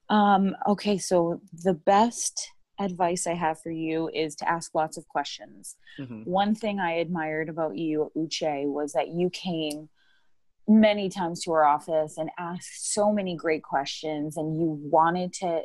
um, 0.08 0.56
okay, 0.68 0.98
so 0.98 1.40
the 1.52 1.74
best 1.74 2.50
advice 2.80 3.26
I 3.26 3.34
have 3.34 3.60
for 3.60 3.70
you 3.70 4.10
is 4.12 4.34
to 4.36 4.48
ask 4.48 4.74
lots 4.74 4.96
of 4.96 5.06
questions. 5.08 5.76
Mm-hmm. 5.98 6.22
One 6.22 6.54
thing 6.54 6.80
I 6.80 6.94
admired 6.94 7.48
about 7.48 7.76
you, 7.76 8.10
Uche, 8.16 8.66
was 8.66 8.92
that 8.92 9.08
you 9.08 9.30
came 9.30 9.88
many 10.66 11.08
times 11.08 11.42
to 11.44 11.52
our 11.52 11.64
office 11.64 12.16
and 12.16 12.30
asked 12.38 12.92
so 12.92 13.12
many 13.12 13.36
great 13.36 13.62
questions, 13.62 14.36
and 14.36 14.56
you 14.56 14.78
wanted 14.90 15.32
to 15.34 15.62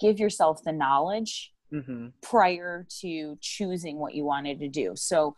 give 0.00 0.18
yourself 0.18 0.62
the 0.64 0.72
knowledge 0.72 1.52
mm-hmm. 1.72 2.08
prior 2.22 2.86
to 3.00 3.36
choosing 3.40 3.98
what 3.98 4.14
you 4.14 4.24
wanted 4.24 4.58
to 4.60 4.68
do. 4.68 4.92
So 4.94 5.36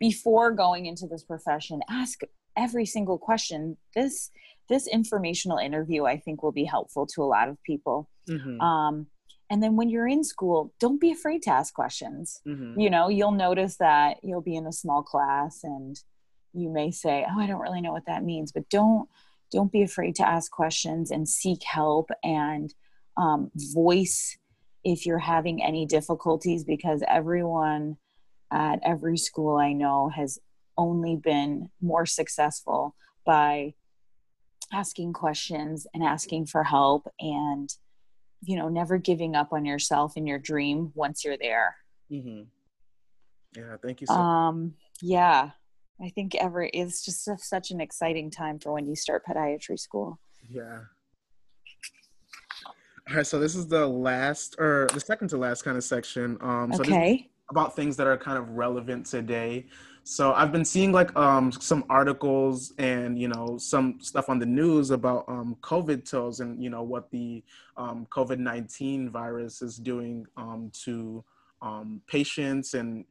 before 0.00 0.50
going 0.52 0.86
into 0.86 1.06
this 1.06 1.24
profession, 1.24 1.80
ask 1.88 2.20
every 2.56 2.86
single 2.86 3.18
question. 3.18 3.76
This 3.94 4.30
this 4.68 4.86
informational 4.86 5.58
interview 5.58 6.04
i 6.04 6.16
think 6.16 6.42
will 6.42 6.52
be 6.52 6.64
helpful 6.64 7.06
to 7.06 7.22
a 7.22 7.24
lot 7.24 7.48
of 7.48 7.62
people 7.62 8.08
mm-hmm. 8.28 8.60
um, 8.60 9.06
and 9.50 9.62
then 9.62 9.76
when 9.76 9.88
you're 9.88 10.08
in 10.08 10.24
school 10.24 10.72
don't 10.80 11.00
be 11.00 11.10
afraid 11.10 11.42
to 11.42 11.50
ask 11.50 11.74
questions 11.74 12.40
mm-hmm. 12.46 12.78
you 12.78 12.90
know 12.90 13.08
you'll 13.08 13.32
notice 13.32 13.76
that 13.76 14.16
you'll 14.22 14.42
be 14.42 14.56
in 14.56 14.66
a 14.66 14.72
small 14.72 15.02
class 15.02 15.60
and 15.62 16.00
you 16.52 16.68
may 16.68 16.90
say 16.90 17.24
oh 17.28 17.40
i 17.40 17.46
don't 17.46 17.60
really 17.60 17.80
know 17.80 17.92
what 17.92 18.06
that 18.06 18.24
means 18.24 18.52
but 18.52 18.68
don't 18.68 19.08
don't 19.52 19.70
be 19.70 19.82
afraid 19.82 20.14
to 20.16 20.26
ask 20.26 20.50
questions 20.50 21.10
and 21.10 21.28
seek 21.28 21.62
help 21.62 22.10
and 22.24 22.74
um, 23.16 23.50
voice 23.54 24.36
if 24.84 25.06
you're 25.06 25.18
having 25.18 25.62
any 25.62 25.86
difficulties 25.86 26.64
because 26.64 27.02
everyone 27.08 27.96
at 28.52 28.78
every 28.84 29.16
school 29.16 29.56
i 29.56 29.72
know 29.72 30.08
has 30.08 30.38
only 30.78 31.16
been 31.16 31.68
more 31.80 32.06
successful 32.06 32.94
by 33.24 33.74
asking 34.72 35.12
questions 35.12 35.86
and 35.94 36.02
asking 36.02 36.46
for 36.46 36.64
help 36.64 37.06
and 37.20 37.70
you 38.42 38.56
know 38.56 38.68
never 38.68 38.98
giving 38.98 39.34
up 39.34 39.52
on 39.52 39.64
yourself 39.64 40.14
and 40.16 40.26
your 40.26 40.38
dream 40.38 40.92
once 40.94 41.24
you're 41.24 41.38
there. 41.38 41.76
Mm-hmm. 42.10 42.42
yeah 43.56 43.76
thank 43.82 44.00
you 44.00 44.06
so 44.06 44.14
um 44.14 44.74
yeah 45.02 45.50
i 46.00 46.08
think 46.10 46.36
ever 46.36 46.62
is 46.62 47.04
just 47.04 47.26
a, 47.26 47.36
such 47.36 47.72
an 47.72 47.80
exciting 47.80 48.30
time 48.30 48.60
for 48.60 48.72
when 48.72 48.86
you 48.86 48.94
start 48.94 49.24
podiatry 49.26 49.78
school. 49.78 50.20
Yeah. 50.48 50.80
All 53.08 53.16
right 53.16 53.26
so 53.26 53.40
this 53.40 53.56
is 53.56 53.66
the 53.66 53.86
last 53.86 54.54
or 54.58 54.86
the 54.92 55.00
second 55.00 55.28
to 55.28 55.36
last 55.36 55.62
kind 55.62 55.76
of 55.76 55.84
section. 55.84 56.38
Um 56.40 56.72
so 56.72 56.82
okay. 56.82 57.28
about 57.50 57.74
things 57.74 57.96
that 57.96 58.06
are 58.06 58.16
kind 58.16 58.38
of 58.38 58.50
relevant 58.50 59.06
today 59.06 59.66
so 60.08 60.32
I've 60.34 60.52
been 60.52 60.64
seeing 60.64 60.92
like 60.92 61.14
um, 61.16 61.50
some 61.50 61.84
articles 61.90 62.72
and 62.78 63.18
you 63.18 63.26
know 63.26 63.58
some 63.58 63.98
stuff 64.00 64.28
on 64.28 64.38
the 64.38 64.46
news 64.46 64.92
about 64.92 65.24
um, 65.26 65.56
COVID 65.62 66.08
toes 66.08 66.38
and 66.38 66.62
you 66.62 66.70
know 66.70 66.84
what 66.84 67.10
the 67.10 67.42
um, 67.76 68.06
COVID 68.12 68.38
nineteen 68.38 69.10
virus 69.10 69.62
is 69.62 69.78
doing 69.78 70.24
um, 70.36 70.70
to 70.84 71.24
um, 71.60 72.00
patients 72.06 72.74
and 72.74 73.04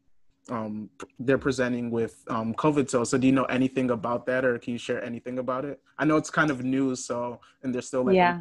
um, 0.49 0.89
they're 1.19 1.37
presenting 1.37 1.91
with 1.91 2.23
COVID 2.29 2.89
toes. 2.89 3.09
So 3.09 3.17
do 3.17 3.27
you 3.27 3.33
know 3.33 3.45
anything 3.45 3.91
about 3.91 4.25
that, 4.27 4.45
or 4.45 4.57
can 4.57 4.71
you 4.71 4.79
share 4.79 5.03
anything 5.03 5.39
about 5.39 5.65
it? 5.65 5.81
I 5.97 6.05
know 6.05 6.15
it's 6.15 6.29
kind 6.29 6.49
of 6.49 6.63
new, 6.63 6.95
so 6.95 7.41
and 7.61 7.75
they're 7.75 7.81
still 7.81 8.05
like 8.05 8.15
yeah, 8.15 8.39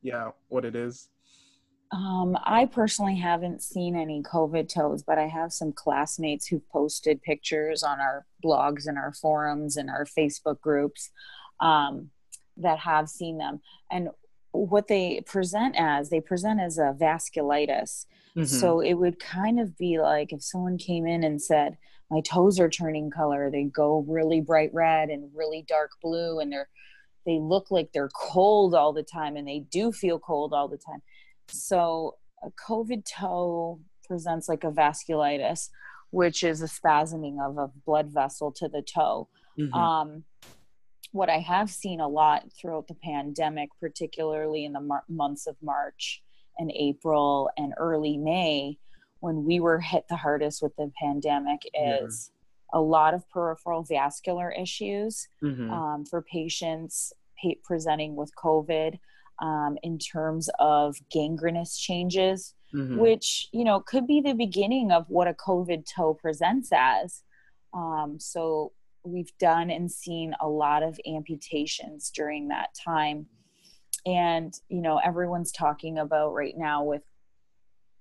yeah, 0.00 0.30
what 0.48 0.64
it 0.64 0.76
is. 0.76 1.08
Um, 1.92 2.38
I 2.44 2.66
personally 2.66 3.16
haven't 3.16 3.62
seen 3.62 3.96
any 3.96 4.22
COVID 4.22 4.68
toes, 4.68 5.02
but 5.02 5.18
I 5.18 5.26
have 5.26 5.52
some 5.52 5.72
classmates 5.72 6.46
who've 6.46 6.68
posted 6.68 7.20
pictures 7.22 7.82
on 7.82 7.98
our 7.98 8.26
blogs 8.44 8.86
and 8.86 8.96
our 8.96 9.12
forums 9.12 9.76
and 9.76 9.90
our 9.90 10.04
Facebook 10.04 10.60
groups 10.60 11.10
um, 11.58 12.10
that 12.56 12.78
have 12.78 13.08
seen 13.08 13.38
them. 13.38 13.60
And 13.90 14.10
what 14.52 14.86
they 14.86 15.22
present 15.26 15.74
as, 15.76 16.10
they 16.10 16.20
present 16.20 16.60
as 16.60 16.78
a 16.78 16.94
vasculitis. 16.98 18.06
Mm-hmm. 18.36 18.44
So 18.44 18.80
it 18.80 18.94
would 18.94 19.18
kind 19.18 19.58
of 19.58 19.76
be 19.76 19.98
like 19.98 20.32
if 20.32 20.42
someone 20.42 20.78
came 20.78 21.06
in 21.06 21.24
and 21.24 21.42
said, 21.42 21.76
My 22.08 22.20
toes 22.20 22.60
are 22.60 22.70
turning 22.70 23.10
color, 23.10 23.50
they 23.50 23.64
go 23.64 24.04
really 24.08 24.40
bright 24.40 24.70
red 24.72 25.08
and 25.08 25.28
really 25.34 25.64
dark 25.66 25.90
blue, 26.02 26.38
and 26.38 26.52
they're 26.52 26.68
they 27.26 27.38
look 27.38 27.70
like 27.70 27.90
they're 27.92 28.10
cold 28.14 28.74
all 28.74 28.94
the 28.94 29.02
time 29.02 29.36
and 29.36 29.46
they 29.46 29.60
do 29.70 29.92
feel 29.92 30.18
cold 30.18 30.54
all 30.54 30.68
the 30.68 30.78
time 30.78 31.02
so 31.50 32.16
a 32.42 32.50
COVID 32.68 33.04
toe 33.04 33.80
presents 34.06 34.48
like 34.48 34.64
a 34.64 34.70
vasculitis, 34.70 35.68
which 36.10 36.42
is 36.42 36.62
a 36.62 36.66
spasming 36.66 37.40
of 37.40 37.58
a 37.58 37.70
blood 37.86 38.10
vessel 38.10 38.52
to 38.52 38.68
the 38.68 38.82
toe. 38.82 39.28
Mm-hmm. 39.58 39.74
Um, 39.74 40.24
what 41.12 41.28
I 41.28 41.38
have 41.38 41.70
seen 41.70 42.00
a 42.00 42.08
lot 42.08 42.44
throughout 42.58 42.88
the 42.88 42.96
pandemic, 43.02 43.70
particularly 43.80 44.64
in 44.64 44.72
the 44.72 44.80
mar- 44.80 45.04
months 45.08 45.46
of 45.46 45.56
March 45.62 46.22
and 46.58 46.72
April 46.74 47.50
and 47.56 47.72
early 47.76 48.16
May, 48.16 48.78
when 49.20 49.44
we 49.44 49.60
were 49.60 49.80
hit 49.80 50.04
the 50.08 50.16
hardest 50.16 50.62
with 50.62 50.74
the 50.76 50.90
pandemic, 51.00 51.60
is 51.74 52.30
yeah. 52.72 52.78
a 52.78 52.80
lot 52.80 53.14
of 53.14 53.28
peripheral 53.28 53.82
vascular 53.82 54.50
issues 54.52 55.28
mm-hmm. 55.42 55.70
um, 55.70 56.04
for 56.04 56.22
patients 56.22 57.12
pa- 57.42 57.54
presenting 57.64 58.16
with 58.16 58.30
COVID 58.36 58.98
um, 59.40 59.78
in 59.82 59.98
terms 59.98 60.48
of 60.58 60.96
gangrenous 61.10 61.78
changes, 61.78 62.54
mm-hmm. 62.74 62.98
which 62.98 63.48
you 63.52 63.64
know 63.64 63.80
could 63.80 64.06
be 64.06 64.20
the 64.20 64.34
beginning 64.34 64.90
of 64.90 65.06
what 65.08 65.28
a 65.28 65.34
COVID 65.34 65.84
toe 65.86 66.14
presents 66.14 66.70
as. 66.72 67.22
Um, 67.72 68.16
so 68.18 68.72
we've 69.04 69.32
done 69.38 69.70
and 69.70 69.90
seen 69.90 70.34
a 70.40 70.48
lot 70.48 70.82
of 70.82 70.98
amputations 71.06 72.10
during 72.14 72.48
that 72.48 72.68
time, 72.84 73.26
and 74.06 74.54
you 74.68 74.82
know 74.82 74.98
everyone's 74.98 75.52
talking 75.52 75.98
about 75.98 76.34
right 76.34 76.54
now 76.56 76.84
with 76.84 77.02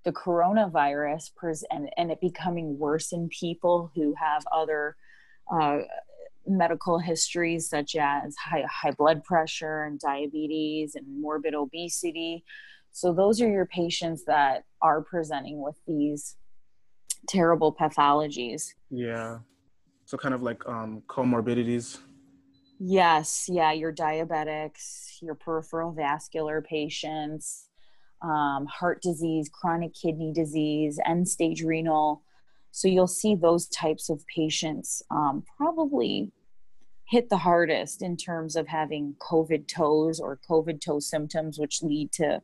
the 0.06 0.12
coronavirus 0.14 1.30
and, 1.70 1.90
and 1.98 2.12
it 2.12 2.22
becoming 2.22 2.80
worse 2.80 3.12
in 3.12 3.30
people 3.30 3.92
who 3.96 4.16
have 4.18 4.44
other 4.52 4.96
uh, 5.52 5.80
medical 6.50 7.00
histories 7.00 7.70
such 7.70 7.96
as 7.96 8.36
high, 8.38 8.64
high 8.70 8.92
blood 8.92 9.24
pressure 9.24 9.84
and 9.84 10.00
diabetes 10.00 10.96
and 10.96 11.06
morbid 11.22 11.54
obesity. 11.54 12.44
So, 12.92 13.14
those 13.14 13.42
are 13.42 13.50
your 13.50 13.66
patients 13.66 14.26
that 14.26 14.64
are 14.82 15.02
presenting 15.02 15.62
with 15.62 15.76
these 15.88 16.36
terrible 17.28 17.74
pathologies. 17.74 18.74
Yeah. 18.90 19.40
So, 20.06 20.18
kind 20.18 20.34
of 20.34 20.42
like 20.42 20.68
um, 20.68 21.04
comorbidities. 21.08 22.00
Yes, 22.80 23.48
yeah, 23.50 23.74
your 23.74 23.94
diabetics, 23.94 25.22
your 25.22 25.36
peripheral 25.36 25.92
vascular 25.92 26.62
patients, 26.62 27.70
um, 28.22 28.66
heart 28.68 29.02
disease, 29.02 29.50
chronic 29.50 29.94
kidney 29.94 30.32
disease, 30.34 31.00
end 31.06 31.28
stage 31.28 31.62
renal. 31.62 32.24
So 32.72 32.88
you'll 32.88 33.08
see 33.08 33.36
those 33.36 33.68
types 33.68 34.10
of 34.10 34.24
patients 34.34 35.02
um, 35.12 35.44
probably 35.58 36.32
hit 37.10 37.28
the 37.30 37.38
hardest 37.38 38.04
in 38.04 38.16
terms 38.16 38.56
of 38.56 38.68
having 38.68 39.16
COVID 39.20 39.68
toes 39.68 40.20
or 40.20 40.40
COVID 40.48 40.80
toe 40.80 41.00
symptoms, 41.00 41.58
which 41.58 41.82
lead 41.82 42.12
to 42.14 42.42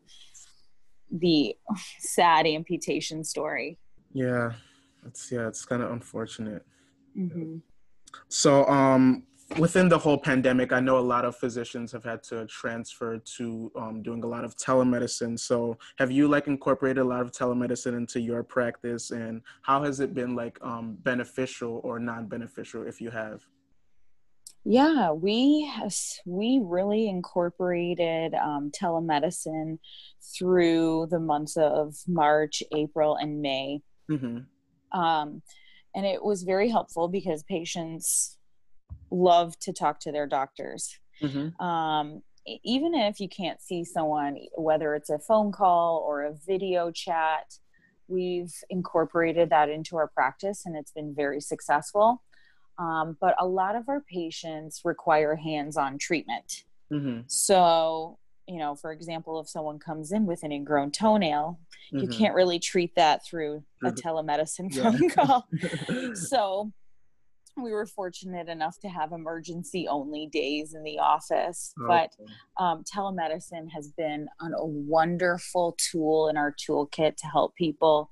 the 1.12 1.56
sad 2.00 2.48
amputation 2.48 3.24
story. 3.24 3.78
Yeah, 4.12 4.54
it's 5.06 5.32
yeah, 5.32 5.48
it's 5.48 5.66
kind 5.66 5.84
of 5.84 5.92
unfortunate. 5.92 6.66
Mm-hmm. 7.16 7.58
So, 8.30 8.66
um, 8.68 9.24
within 9.60 9.88
the 9.88 10.00
whole 10.00 10.18
pandemic, 10.18 10.74
I 10.74 10.80
know 10.80 10.98
a 10.98 11.00
lot 11.14 11.26
of 11.26 11.36
physicians 11.36 11.92
have 11.92 12.04
had 12.04 12.24
to 12.24 12.48
transfer 12.48 13.20
to 13.38 13.72
um, 13.76 14.02
doing 14.02 14.24
a 14.24 14.28
lot 14.28 14.44
of 14.44 14.58
telemedicine. 14.58 15.38
So, 15.38 15.78
have 15.98 16.10
you 16.10 16.28
like 16.28 16.48
incorporated 16.48 17.04
a 17.04 17.08
lot 17.08 17.22
of 17.22 17.32
telemedicine 17.32 17.96
into 17.96 18.20
your 18.20 18.42
practice, 18.42 19.12
and 19.12 19.42
how 19.62 19.84
has 19.84 20.00
it 20.00 20.16
been 20.16 20.36
like 20.36 20.58
um, 20.62 20.98
beneficial 21.04 21.82
or 21.84 22.00
non-beneficial 22.00 22.88
if 22.88 23.00
you 23.00 23.12
have? 23.12 23.46
Yeah, 24.68 25.12
we 25.12 25.72
we 26.26 26.60
really 26.64 27.08
incorporated 27.08 28.34
um, 28.34 28.72
telemedicine 28.72 29.78
through 30.36 31.08
the 31.12 31.20
months 31.20 31.56
of 31.56 31.96
March, 32.08 32.64
April, 32.76 33.16
and 33.16 33.42
May. 33.42 33.82
Mm-hmm. 34.10 35.00
Um, 35.00 35.44
and 35.96 36.06
it 36.06 36.24
was 36.24 36.42
very 36.44 36.70
helpful 36.70 37.08
because 37.08 37.44
patients 37.44 38.38
love 39.12 39.58
to 39.60 39.72
talk 39.72 40.00
to 40.02 40.12
their 40.12 40.26
doctors. 40.26 41.00
Mm-hmm. 41.22 41.64
Um, 41.64 42.24
even 42.64 42.96
if 42.96 43.20
you 43.20 43.30
can't 43.30 43.62
see 43.62 43.84
someone, 43.84 44.38
whether 44.56 44.96
it's 44.96 45.12
a 45.12 45.20
phone 45.20 45.52
call 45.52 46.04
or 46.08 46.24
a 46.24 46.34
video 46.48 46.92
chat, 46.92 47.54
we've 48.08 48.54
incorporated 48.70 49.50
that 49.52 49.70
into 49.70 49.96
our 49.96 50.08
practice 50.08 50.64
and 50.66 50.76
it's 50.76 50.92
been 50.92 51.14
very 51.16 51.42
successful. 51.42 52.22
Um, 52.78 53.18
but 53.20 53.36
a 53.40 53.48
lot 53.48 53.76
of 53.76 53.88
our 53.88 54.02
patients 54.02 54.82
require 54.84 55.36
hands 55.36 55.78
on 55.78 55.98
treatment. 55.98 56.64
Mm-hmm. 56.92 57.22
So, 57.28 58.18
you 58.48 58.60
know, 58.60 58.76
for 58.76 58.92
example, 58.92 59.40
if 59.40 59.48
someone 59.50 59.80
comes 59.80 60.12
in 60.12 60.26
with 60.26 60.44
an 60.44 60.52
ingrown 60.52 60.92
toenail, 60.92 61.60
mm-hmm. 61.94 62.00
you 62.00 62.08
can't 62.08 62.36
really 62.36 62.60
treat 62.60 62.94
that 62.96 63.26
through 63.26 63.64
a 63.84 63.92
telemedicine 63.92 64.74
phone 64.82 65.10
call. 65.10 65.48
so, 66.16 66.72
we 67.58 67.72
were 67.72 67.86
fortunate 67.86 68.50
enough 68.50 68.80
to 68.80 68.90
have 68.90 69.12
emergency 69.12 69.88
only 69.88 70.28
days 70.28 70.74
in 70.74 70.84
the 70.84 71.00
office 71.00 71.74
oh, 71.80 71.88
but 71.88 72.12
um, 72.62 72.84
telemedicine 72.84 73.70
has 73.74 73.92
been 73.98 74.28
an, 74.42 74.54
a 74.58 74.66
wonderful 74.66 75.78
tool 75.78 76.28
in 76.28 76.38
our 76.38 76.54
toolkit 76.54 77.16
to 77.16 77.28
help 77.28 77.56
people 77.56 78.10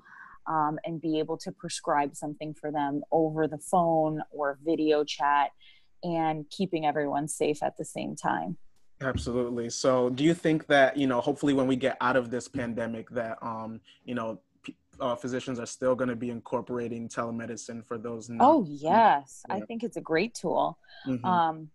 um, 0.47 0.77
and 0.85 1.01
be 1.01 1.19
able 1.19 1.37
to 1.37 1.51
prescribe 1.51 2.15
something 2.15 2.53
for 2.53 2.71
them 2.71 3.01
over 3.11 3.47
the 3.47 3.57
phone 3.57 4.21
or 4.31 4.57
video 4.63 5.03
chat 5.03 5.51
and 6.03 6.49
keeping 6.49 6.85
everyone 6.85 7.27
safe 7.27 7.63
at 7.63 7.77
the 7.77 7.85
same 7.85 8.15
time 8.15 8.57
absolutely 9.01 9.69
so 9.69 10.09
do 10.09 10.23
you 10.23 10.33
think 10.33 10.67
that 10.67 10.95
you 10.97 11.07
know 11.07 11.19
hopefully 11.19 11.53
when 11.53 11.67
we 11.67 11.75
get 11.75 11.97
out 12.01 12.15
of 12.15 12.29
this 12.29 12.47
pandemic 12.47 13.09
that 13.09 13.37
um 13.41 13.79
you 14.05 14.15
know 14.15 14.39
uh, 14.99 15.15
physicians 15.15 15.59
are 15.59 15.65
still 15.65 15.95
going 15.95 16.09
to 16.09 16.15
be 16.15 16.29
incorporating 16.29 17.09
telemedicine 17.09 17.85
for 17.85 17.97
those. 17.97 18.29
Non- 18.29 18.39
oh 18.41 18.65
yes, 18.67 19.43
yeah. 19.47 19.55
I 19.55 19.61
think 19.61 19.83
it's 19.83 19.97
a 19.97 20.01
great 20.01 20.33
tool. 20.33 20.77
Mm-hmm. 21.07 21.25
Um, 21.25 21.69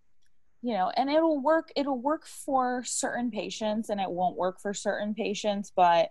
you 0.63 0.75
know, 0.75 0.91
and 0.97 1.09
it'll 1.09 1.41
work. 1.41 1.71
It'll 1.77 2.01
work 2.01 2.27
for 2.27 2.83
certain 2.85 3.31
patients, 3.31 3.91
and 3.91 4.01
it 4.01 4.11
won't 4.11 4.37
work 4.37 4.61
for 4.61 4.75
certain 4.75 5.15
patients. 5.15 5.73
But 5.75 6.11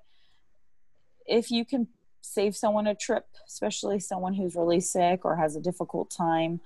if 1.26 1.52
you 1.52 1.66
can 1.66 1.88
save 2.34 2.56
someone 2.56 2.88
a 2.88 2.96
trip, 2.96 3.26
especially 3.48 4.00
someone 4.00 4.34
who's 4.34 4.56
really 4.56 4.80
sick 4.80 5.22
or 5.24 5.36
has 5.36 5.56
a 5.56 5.62
difficult 5.62 6.10
time 6.10 6.60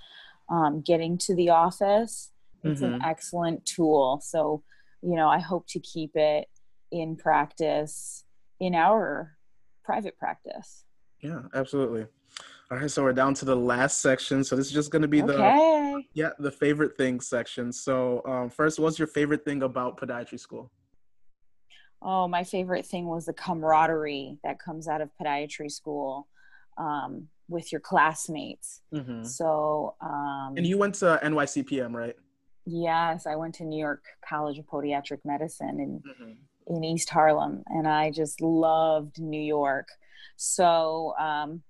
um, 0.50 0.82
getting 0.82 1.18
to 1.20 1.36
the 1.36 1.50
office, 1.50 2.32
it's 2.64 2.82
mm-hmm. 2.82 2.96
an 2.96 3.02
excellent 3.04 3.66
tool. 3.66 4.22
So, 4.24 4.64
you 5.02 5.16
know, 5.16 5.30
I 5.30 5.40
hope 5.40 5.68
to 5.68 5.80
keep 5.80 6.16
it 6.16 6.48
in 6.92 7.16
practice 7.16 8.26
in 8.60 8.76
our 8.76 9.38
private 9.84 10.18
practice. 10.18 10.84
Yeah, 11.22 11.42
absolutely. 11.54 12.06
All 12.70 12.78
right, 12.78 12.90
so 12.90 13.04
we're 13.04 13.14
down 13.14 13.34
to 13.36 13.46
the 13.46 13.56
last 13.56 14.02
section. 14.02 14.44
So 14.44 14.56
this 14.56 14.68
is 14.68 14.72
just 14.72 14.92
going 14.92 15.02
to 15.02 15.08
be 15.08 15.22
the 15.22 15.34
okay. 15.34 16.08
yeah 16.14 16.30
the 16.40 16.52
favorite 16.52 16.96
things 16.96 17.28
section. 17.28 17.72
So 17.72 18.22
um, 18.26 18.50
first, 18.50 18.80
what's 18.80 18.98
your 18.98 19.10
favorite 19.10 19.44
thing 19.44 19.64
about 19.64 20.00
podiatry 20.00 20.40
school? 20.40 20.72
Oh, 22.02 22.28
my 22.28 22.44
favorite 22.44 22.86
thing 22.86 23.06
was 23.08 23.26
the 23.26 23.34
camaraderie 23.34 24.40
that 24.44 24.60
comes 24.60 24.88
out 24.88 25.02
of 25.02 25.10
podiatry 25.22 25.72
school 25.72 26.28
um, 26.78 27.28
with 27.48 27.72
your 27.72 27.82
classmates. 27.82 28.82
Mm-hmm. 28.94 29.24
So, 29.24 29.96
um, 30.02 30.54
and 30.58 30.66
you 30.66 30.78
went 30.78 30.96
to 30.96 31.20
NYCPM, 31.24 31.94
right? 31.94 32.16
Yes, 32.66 33.28
I 33.28 33.36
went 33.36 33.56
to 33.56 33.64
New 33.64 33.80
York 33.80 34.04
College 34.28 34.58
of 34.58 34.66
Podiatric 34.66 35.20
Medicine, 35.26 35.80
and 35.80 36.04
mm-hmm 36.04 36.32
in 36.68 36.84
East 36.84 37.10
Harlem, 37.10 37.64
and 37.68 37.88
I 37.88 38.12
just 38.12 38.42
loved 38.42 39.20
New 39.20 39.42
York. 39.42 39.90
So 40.38 41.14
um, 41.20 41.62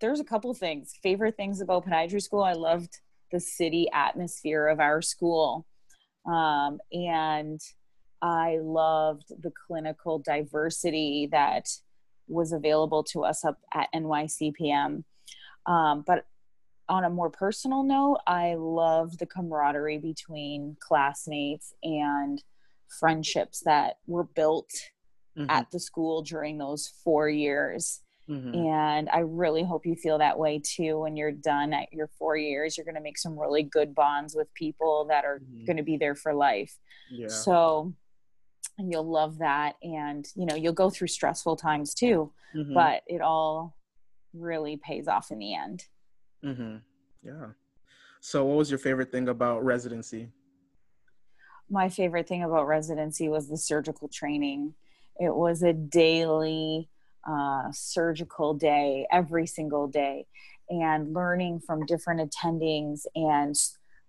there's 0.00 0.20
a 0.20 0.24
couple 0.24 0.52
things. 0.54 0.94
Favorite 1.02 1.36
things 1.36 1.60
about 1.60 1.86
podiatry 1.86 2.22
school. 2.22 2.42
I 2.42 2.52
loved 2.52 2.98
the 3.30 3.40
city 3.40 3.88
atmosphere 3.92 4.66
of 4.68 4.80
our 4.80 5.02
school, 5.02 5.66
um, 6.26 6.78
and 6.92 7.60
I 8.20 8.58
loved 8.60 9.28
the 9.28 9.52
clinical 9.66 10.18
diversity 10.18 11.28
that 11.32 11.68
was 12.26 12.52
available 12.52 13.02
to 13.04 13.24
us 13.24 13.44
up 13.44 13.58
at 13.72 13.88
NYCPM. 13.94 15.04
Um, 15.66 16.04
but 16.06 16.26
on 16.88 17.04
a 17.04 17.10
more 17.10 17.30
personal 17.30 17.82
note, 17.82 18.18
I 18.26 18.54
love 18.54 19.18
the 19.18 19.26
camaraderie 19.26 19.98
between 19.98 20.76
classmates 20.80 21.74
and 21.82 22.42
friendships 22.98 23.62
that 23.64 23.98
were 24.06 24.24
built 24.24 24.70
mm-hmm. 25.36 25.50
at 25.50 25.70
the 25.70 25.80
school 25.80 26.22
during 26.22 26.58
those 26.58 26.92
four 27.04 27.28
years. 27.28 28.00
Mm-hmm. 28.28 28.54
And 28.54 29.08
I 29.10 29.20
really 29.20 29.64
hope 29.64 29.86
you 29.86 29.94
feel 29.94 30.18
that 30.18 30.38
way 30.38 30.60
too 30.62 31.00
when 31.00 31.16
you're 31.16 31.32
done 31.32 31.72
at 31.72 31.92
your 31.92 32.08
four 32.18 32.36
years. 32.36 32.76
You're 32.76 32.84
going 32.84 32.94
to 32.94 33.00
make 33.00 33.18
some 33.18 33.38
really 33.38 33.62
good 33.62 33.94
bonds 33.94 34.34
with 34.34 34.52
people 34.54 35.06
that 35.08 35.24
are 35.24 35.38
mm-hmm. 35.38 35.64
going 35.64 35.78
to 35.78 35.82
be 35.82 35.96
there 35.96 36.14
for 36.14 36.34
life. 36.34 36.76
Yeah. 37.10 37.28
So, 37.28 37.94
and 38.78 38.90
you'll 38.90 39.10
love 39.10 39.38
that. 39.38 39.74
And, 39.82 40.26
you 40.34 40.46
know, 40.46 40.54
you'll 40.54 40.72
go 40.72 40.90
through 40.90 41.08
stressful 41.08 41.56
times 41.56 41.94
too, 41.94 42.32
mm-hmm. 42.56 42.74
but 42.74 43.02
it 43.06 43.20
all 43.20 43.76
really 44.32 44.76
pays 44.76 45.08
off 45.08 45.30
in 45.30 45.38
the 45.38 45.54
end. 45.54 45.84
Mm-hmm. 46.44 46.76
Yeah. 47.22 47.46
So, 48.20 48.44
what 48.44 48.56
was 48.56 48.70
your 48.70 48.78
favorite 48.78 49.12
thing 49.12 49.28
about 49.28 49.64
residency? 49.64 50.30
my 51.70 51.88
favorite 51.88 52.28
thing 52.28 52.42
about 52.42 52.66
residency 52.66 53.28
was 53.28 53.48
the 53.48 53.56
surgical 53.56 54.08
training. 54.08 54.74
It 55.18 55.34
was 55.34 55.62
a 55.62 55.72
daily 55.72 56.88
uh, 57.28 57.70
surgical 57.72 58.54
day, 58.54 59.06
every 59.12 59.46
single 59.46 59.86
day, 59.86 60.26
and 60.70 61.12
learning 61.12 61.60
from 61.60 61.84
different 61.86 62.20
attendings 62.20 63.02
and 63.14 63.54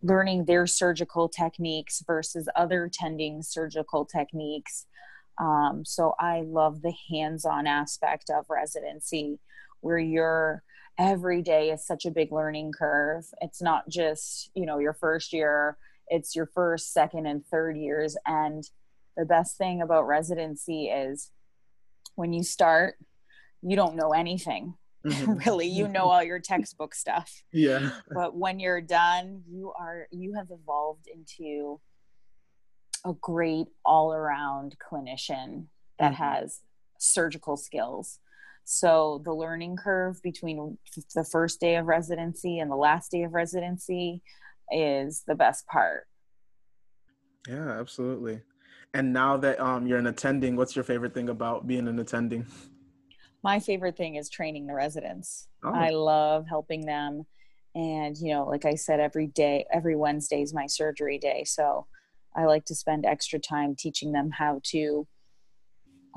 learning 0.02 0.46
their 0.46 0.66
surgical 0.66 1.28
techniques 1.30 2.04
versus 2.06 2.48
other 2.56 2.86
attending 2.86 3.42
surgical 3.42 4.06
techniques. 4.06 4.86
Um, 5.40 5.84
so 5.86 6.14
I 6.20 6.44
love 6.46 6.82
the 6.82 6.94
hands 7.12 7.46
on 7.46 7.68
aspect 7.68 8.30
of 8.30 8.46
residency 8.50 9.40
where 9.82 10.00
you're 10.00 10.64
every 10.98 11.42
day 11.42 11.72
is 11.72 11.86
such 11.86 12.06
a 12.06 12.12
big 12.12 12.32
learning 12.32 12.74
curve. 12.78 13.26
It's 13.42 13.62
not 13.62 13.88
just, 13.88 14.52
you 14.54 14.66
know, 14.66 14.80
your 14.80 14.94
first 14.94 15.32
year 15.32 15.78
it's 16.10 16.36
your 16.36 16.48
first, 16.48 16.92
second, 16.92 17.26
and 17.26 17.46
third 17.46 17.78
years. 17.78 18.18
And 18.26 18.64
the 19.16 19.26
best 19.26 19.58
thing 19.58 19.82
about 19.82 20.08
residency 20.08 20.88
is 20.88 21.32
when 22.16 22.34
you 22.34 22.44
start, 22.44 22.96
you 23.62 23.76
don't 23.76 23.96
know 23.96 24.12
anything. 24.12 24.76
Mm-hmm. 25.06 25.34
really 25.48 25.68
you 25.68 25.88
know 25.88 26.10
all 26.10 26.22
your 26.22 26.40
textbook 26.40 26.94
stuff 26.94 27.32
yeah 27.54 27.92
but 28.12 28.36
when 28.36 28.60
you're 28.60 28.82
done 28.82 29.44
you 29.50 29.72
are 29.80 30.08
you 30.12 30.34
have 30.36 30.48
evolved 30.52 31.08
into 31.08 31.80
a 33.06 33.14
great 33.14 33.68
all-around 33.86 34.76
clinician 34.78 35.68
that 36.00 36.12
mm-hmm. 36.12 36.22
has 36.22 36.60
surgical 36.98 37.56
skills 37.56 38.20
so 38.72 39.20
the 39.26 39.34
learning 39.34 39.78
curve 39.78 40.22
between 40.22 40.78
the 41.16 41.24
first 41.24 41.60
day 41.60 41.78
of 41.78 41.88
residency 41.88 42.60
and 42.60 42.70
the 42.70 42.76
last 42.76 43.10
day 43.10 43.24
of 43.24 43.34
residency 43.34 44.22
is 44.72 45.24
the 45.28 45.34
best 45.34 45.66
part. 45.66 46.06
Yeah, 47.48 47.80
absolutely. 47.80 48.42
And 48.94 49.12
now 49.12 49.38
that 49.38 49.60
um, 49.60 49.88
you're 49.88 49.98
an 49.98 50.06
attending, 50.06 50.56
what's 50.56 50.76
your 50.76 50.84
favorite 50.84 51.16
thing 51.16 51.30
about 51.30 51.66
being 51.66 51.88
an 51.88 51.98
attending? 51.98 52.46
My 53.44 53.60
favorite 53.60 53.96
thing 53.96 54.16
is 54.16 54.30
training 54.30 54.68
the 54.68 54.74
residents. 54.74 55.48
Oh. 55.64 55.74
I 55.74 55.90
love 55.90 56.46
helping 56.48 56.86
them 56.86 57.26
and 57.76 58.18
you 58.18 58.34
know 58.34 58.46
like 58.46 58.66
i 58.66 58.76
said 58.76 59.00
every 59.00 59.28
day 59.28 59.66
every 59.72 59.96
wednesday 59.96 60.42
is 60.42 60.54
my 60.54 60.66
surgery 60.66 61.18
day 61.18 61.44
so 61.44 61.86
i 62.36 62.46
like 62.46 62.66
to 62.66 62.74
spend 62.74 63.06
extra 63.06 63.40
time 63.40 63.76
teaching 63.76 64.12
them 64.12 64.32
how 64.32 64.60
to 64.64 65.08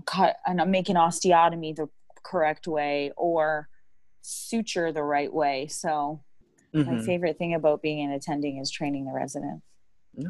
cut 0.06 0.37
and 0.46 0.70
make 0.70 0.88
an 0.88 0.96
osteotomy 0.96 1.76
the 1.76 1.88
correct 2.24 2.66
way 2.66 3.12
or 3.16 3.68
suture 4.22 4.92
the 4.92 5.02
right 5.02 5.32
way 5.32 5.66
so 5.66 6.22
mm-hmm. 6.74 6.96
my 6.96 7.02
favorite 7.02 7.37
thing 7.37 7.54
about 7.54 7.82
being 7.82 8.04
an 8.04 8.12
attending 8.12 8.58
is 8.58 8.70
training 8.70 9.04
the 9.04 9.12
residents 9.12 9.62
yeah. 10.14 10.28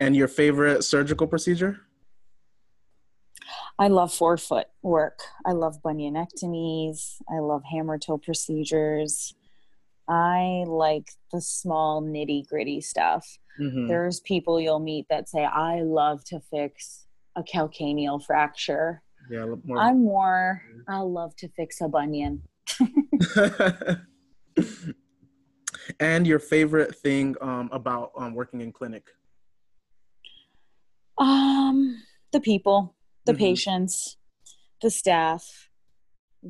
and 0.00 0.16
your 0.16 0.28
favorite 0.28 0.82
surgical 0.82 1.26
procedure 1.26 1.80
I 3.78 3.88
love 3.88 4.12
forefoot 4.12 4.66
work. 4.82 5.20
I 5.44 5.52
love 5.52 5.82
bunionectomies. 5.82 7.16
I 7.28 7.40
love 7.40 7.62
hammer 7.70 7.98
toe 7.98 8.18
procedures. 8.18 9.34
I 10.08 10.64
like 10.66 11.10
the 11.32 11.40
small 11.40 12.02
nitty 12.02 12.48
gritty 12.48 12.80
stuff. 12.80 13.38
Mm-hmm. 13.60 13.88
There's 13.88 14.20
people 14.20 14.60
you'll 14.60 14.78
meet 14.78 15.06
that 15.10 15.28
say, 15.28 15.44
I 15.44 15.82
love 15.82 16.24
to 16.26 16.40
fix 16.40 17.06
a 17.34 17.42
calcaneal 17.42 18.24
fracture. 18.24 19.02
Yeah, 19.30 19.46
more. 19.64 19.78
I'm 19.78 20.04
more, 20.04 20.62
I 20.88 20.98
love 21.00 21.34
to 21.36 21.48
fix 21.48 21.80
a 21.80 21.88
bunion. 21.88 22.42
and 26.00 26.26
your 26.26 26.38
favorite 26.38 26.96
thing 26.96 27.34
um, 27.40 27.68
about 27.72 28.12
um, 28.16 28.34
working 28.34 28.60
in 28.60 28.72
clinic? 28.72 29.04
Um, 31.18 32.02
the 32.32 32.40
people, 32.40 32.95
the 33.26 33.32
mm-hmm. 33.32 33.40
patients, 33.40 34.16
the 34.80 34.90
staff, 34.90 35.66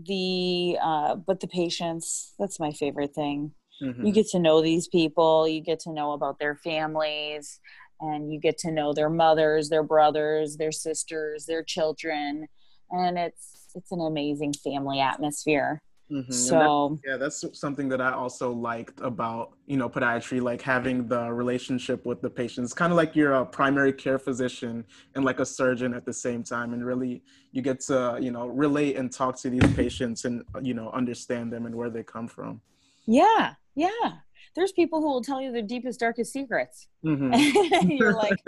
the 0.05 0.77
uh, 0.83 1.15
but 1.15 1.41
the 1.41 1.49
patients 1.49 2.35
that's 2.39 2.61
my 2.61 2.71
favorite 2.71 3.15
thing 3.15 3.53
mm-hmm. 3.83 4.05
you 4.05 4.12
get 4.12 4.27
to 4.29 4.39
know 4.39 4.61
these 4.61 4.89
people 4.89 5.49
you 5.49 5.61
get 5.61 5.81
to 5.81 5.93
know 5.93 6.12
about 6.12 6.39
their 6.39 6.57
families 6.57 7.61
and 8.01 8.31
you 8.31 8.39
get 8.39 8.59
to 8.59 8.71
know 8.71 8.93
their 8.93 9.09
mothers 9.09 9.69
their 9.69 9.83
brothers 9.83 10.57
their 10.57 10.73
sisters 10.73 11.47
their 11.47 11.62
children 11.62 12.47
and 12.91 13.17
it's 13.17 13.69
it's 13.75 13.93
an 13.93 14.01
amazing 14.01 14.53
family 14.53 15.01
atmosphere 15.01 15.81
Mm-hmm. 16.11 16.33
So 16.33 16.99
that, 17.03 17.11
yeah, 17.11 17.16
that's 17.16 17.45
something 17.59 17.88
that 17.88 18.01
I 18.01 18.12
also 18.12 18.53
liked 18.53 19.01
about 19.01 19.55
you 19.66 19.77
know 19.77 19.88
podiatry, 19.88 20.40
like 20.40 20.62
having 20.62 21.09
the 21.09 21.33
relationship 21.33 22.07
with 22.07 22.23
the 22.23 22.31
patients, 22.31 22.73
kind 22.73 22.92
of 22.92 22.97
like 22.97 23.16
you're 23.16 23.33
a 23.35 23.45
primary 23.45 23.92
care 23.92 24.19
physician 24.19 24.85
and 25.16 25.25
like 25.25 25.40
a 25.40 25.47
surgeon 25.47 25.95
at 25.95 26.05
the 26.05 26.12
same 26.12 26.45
time, 26.45 26.75
and 26.75 26.87
really 26.87 27.25
you 27.51 27.61
get 27.61 27.81
to 27.81 28.19
you 28.21 28.31
know 28.31 28.47
relate 28.47 28.97
and 28.97 29.11
talk 29.11 29.37
to 29.40 29.51
these 29.51 29.66
patients 29.75 30.25
and 30.25 30.45
you 30.62 30.75
know 30.75 30.90
understand 30.90 31.53
them 31.53 31.66
and 31.66 31.75
where 31.75 31.90
they 31.90 32.05
come 32.05 32.29
from. 32.29 32.61
Yeah, 33.07 33.55
yeah. 33.75 34.12
There's 34.55 34.73
people 34.73 35.01
who 35.01 35.09
will 35.09 35.23
tell 35.23 35.40
you 35.40 35.51
their 35.51 35.62
deepest, 35.62 35.99
darkest 35.99 36.33
secrets. 36.33 36.87
Mm-hmm. 37.05 37.90
you're 37.90 38.14
like, 38.16 38.38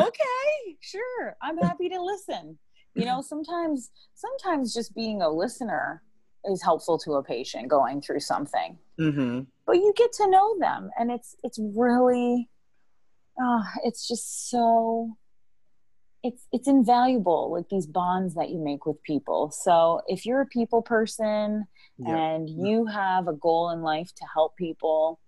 okay, 0.00 0.76
sure, 0.80 1.36
I'm 1.42 1.58
happy 1.58 1.90
to 1.90 2.00
listen. 2.02 2.58
You 2.94 3.04
know, 3.04 3.20
sometimes 3.20 3.90
sometimes 4.14 4.72
just 4.72 4.94
being 4.94 5.20
a 5.20 5.28
listener 5.28 6.02
is 6.50 6.62
helpful 6.62 6.98
to 6.98 7.14
a 7.14 7.22
patient 7.22 7.68
going 7.68 8.00
through 8.00 8.20
something. 8.20 8.78
Mm-hmm. 8.98 9.40
but 9.66 9.76
you 9.76 9.92
get 9.94 10.10
to 10.14 10.30
know 10.30 10.58
them 10.58 10.88
and 10.98 11.10
it's 11.10 11.36
it's 11.42 11.58
really 11.60 12.48
uh, 13.38 13.62
it's 13.84 14.08
just 14.08 14.48
so 14.48 15.14
it's 16.22 16.46
it's 16.50 16.66
invaluable 16.66 17.52
like 17.52 17.68
these 17.68 17.86
bonds 17.86 18.34
that 18.34 18.48
you 18.48 18.58
make 18.58 18.86
with 18.86 19.02
people. 19.02 19.50
So 19.50 20.00
if 20.08 20.24
you're 20.24 20.40
a 20.40 20.46
people 20.46 20.80
person 20.80 21.66
yeah. 21.98 22.16
and 22.16 22.48
you 22.48 22.86
have 22.86 23.28
a 23.28 23.34
goal 23.34 23.68
in 23.70 23.82
life 23.82 24.14
to 24.14 24.24
help 24.32 24.56
people 24.56 25.20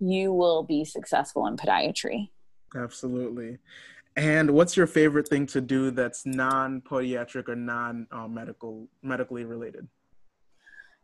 you 0.00 0.32
will 0.32 0.62
be 0.62 0.84
successful 0.84 1.46
in 1.46 1.56
podiatry. 1.56 2.30
Absolutely 2.74 3.58
and 4.16 4.50
what's 4.50 4.76
your 4.76 4.86
favorite 4.86 5.28
thing 5.28 5.46
to 5.48 5.60
do 5.60 5.90
that's 5.90 6.26
non-podiatric 6.26 7.48
or 7.48 7.56
non-medical 7.56 8.88
uh, 8.90 9.06
medically 9.06 9.44
related? 9.44 9.86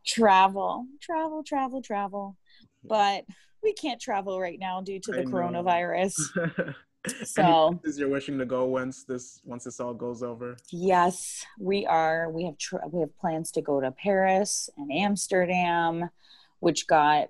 Travel, 0.06 0.86
travel, 1.00 1.42
travel, 1.42 1.82
travel. 1.82 2.36
But 2.84 3.24
we 3.62 3.72
can't 3.72 4.00
travel 4.00 4.40
right 4.40 4.58
now 4.58 4.80
due 4.80 5.00
to 5.00 5.12
the 5.12 5.22
coronavirus. 5.22 6.14
so 7.24 7.78
is 7.84 7.98
you're 7.98 8.08
wishing 8.08 8.38
to 8.38 8.44
go 8.44 8.64
once 8.64 9.04
this 9.04 9.40
once 9.44 9.64
this 9.64 9.78
all 9.78 9.94
goes 9.94 10.22
over 10.22 10.56
yes 10.72 11.44
we 11.60 11.86
are 11.86 12.30
we 12.30 12.44
have 12.44 12.58
tr- 12.58 12.84
we 12.90 13.00
have 13.00 13.16
plans 13.18 13.52
to 13.52 13.62
go 13.62 13.80
to 13.80 13.92
paris 13.92 14.68
and 14.76 14.90
amsterdam 14.92 16.10
which 16.58 16.86
got 16.86 17.28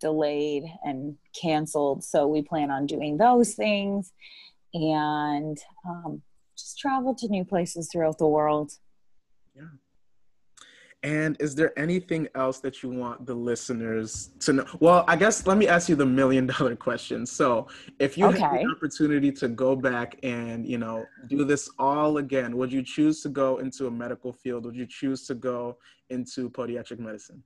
delayed 0.00 0.64
and 0.82 1.16
canceled 1.40 2.02
so 2.02 2.26
we 2.26 2.42
plan 2.42 2.70
on 2.70 2.86
doing 2.86 3.16
those 3.16 3.54
things 3.54 4.12
and 4.74 5.56
um, 5.88 6.22
just 6.56 6.78
travel 6.78 7.14
to 7.14 7.28
new 7.28 7.44
places 7.44 7.88
throughout 7.90 8.18
the 8.18 8.26
world. 8.26 8.72
Yeah. 9.56 9.62
And 11.04 11.36
is 11.38 11.54
there 11.54 11.78
anything 11.78 12.28
else 12.34 12.60
that 12.60 12.82
you 12.82 12.88
want 12.88 13.26
the 13.26 13.34
listeners 13.34 14.30
to 14.40 14.54
know? 14.54 14.66
Well, 14.80 15.04
I 15.06 15.16
guess 15.16 15.46
let 15.46 15.58
me 15.58 15.68
ask 15.68 15.86
you 15.86 15.96
the 15.96 16.06
million 16.06 16.46
dollar 16.46 16.74
question. 16.74 17.26
So, 17.26 17.68
if 17.98 18.16
you 18.16 18.24
okay. 18.28 18.40
had 18.40 18.60
the 18.60 18.74
opportunity 18.74 19.30
to 19.32 19.48
go 19.48 19.76
back 19.76 20.18
and, 20.22 20.66
you 20.66 20.78
know, 20.78 21.04
do 21.28 21.44
this 21.44 21.68
all 21.78 22.16
again, 22.16 22.56
would 22.56 22.72
you 22.72 22.82
choose 22.82 23.20
to 23.20 23.28
go 23.28 23.58
into 23.58 23.86
a 23.86 23.90
medical 23.90 24.32
field? 24.32 24.64
Would 24.64 24.76
you 24.76 24.86
choose 24.86 25.26
to 25.26 25.34
go 25.34 25.76
into 26.08 26.48
podiatric 26.48 26.98
medicine? 26.98 27.42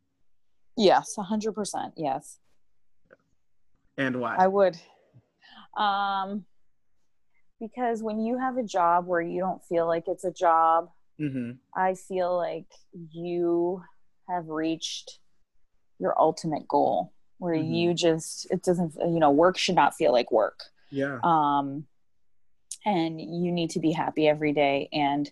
Yes, 0.77 1.17
100%. 1.19 1.93
Yes. 1.97 2.39
And 3.97 4.21
why? 4.21 4.37
I 4.39 4.47
would. 4.47 4.77
Um, 5.77 6.45
because 7.61 8.03
when 8.03 8.21
you 8.21 8.39
have 8.39 8.57
a 8.57 8.63
job 8.63 9.07
where 9.07 9.21
you 9.21 9.41
don't 9.41 9.65
feel 9.65 9.87
like 9.87 10.05
it's 10.07 10.25
a 10.25 10.33
job 10.33 10.91
mm-hmm. 11.21 11.53
i 11.75 11.95
feel 11.95 12.37
like 12.37 12.67
you 13.13 13.83
have 14.29 14.49
reached 14.49 15.19
your 15.99 16.19
ultimate 16.21 16.67
goal 16.69 17.13
where 17.39 17.55
mm-hmm. 17.55 17.73
you 17.73 17.95
just 17.95 18.47
it 18.51 18.63
doesn't 18.63 18.95
you 19.01 19.19
know 19.19 19.31
work 19.31 19.59
should 19.59 19.75
not 19.75 19.95
feel 19.95 20.13
like 20.13 20.31
work 20.31 20.61
yeah 20.91 21.19
um 21.23 21.85
and 22.85 23.21
you 23.21 23.51
need 23.51 23.71
to 23.71 23.81
be 23.81 23.93
happy 23.93 24.29
every 24.29 24.53
day 24.53 24.89
and 24.93 25.31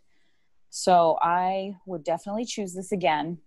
so 0.71 1.19
i 1.23 1.75
would 1.87 2.05
definitely 2.05 2.45
choose 2.45 2.75
this 2.75 2.93
again 2.93 3.39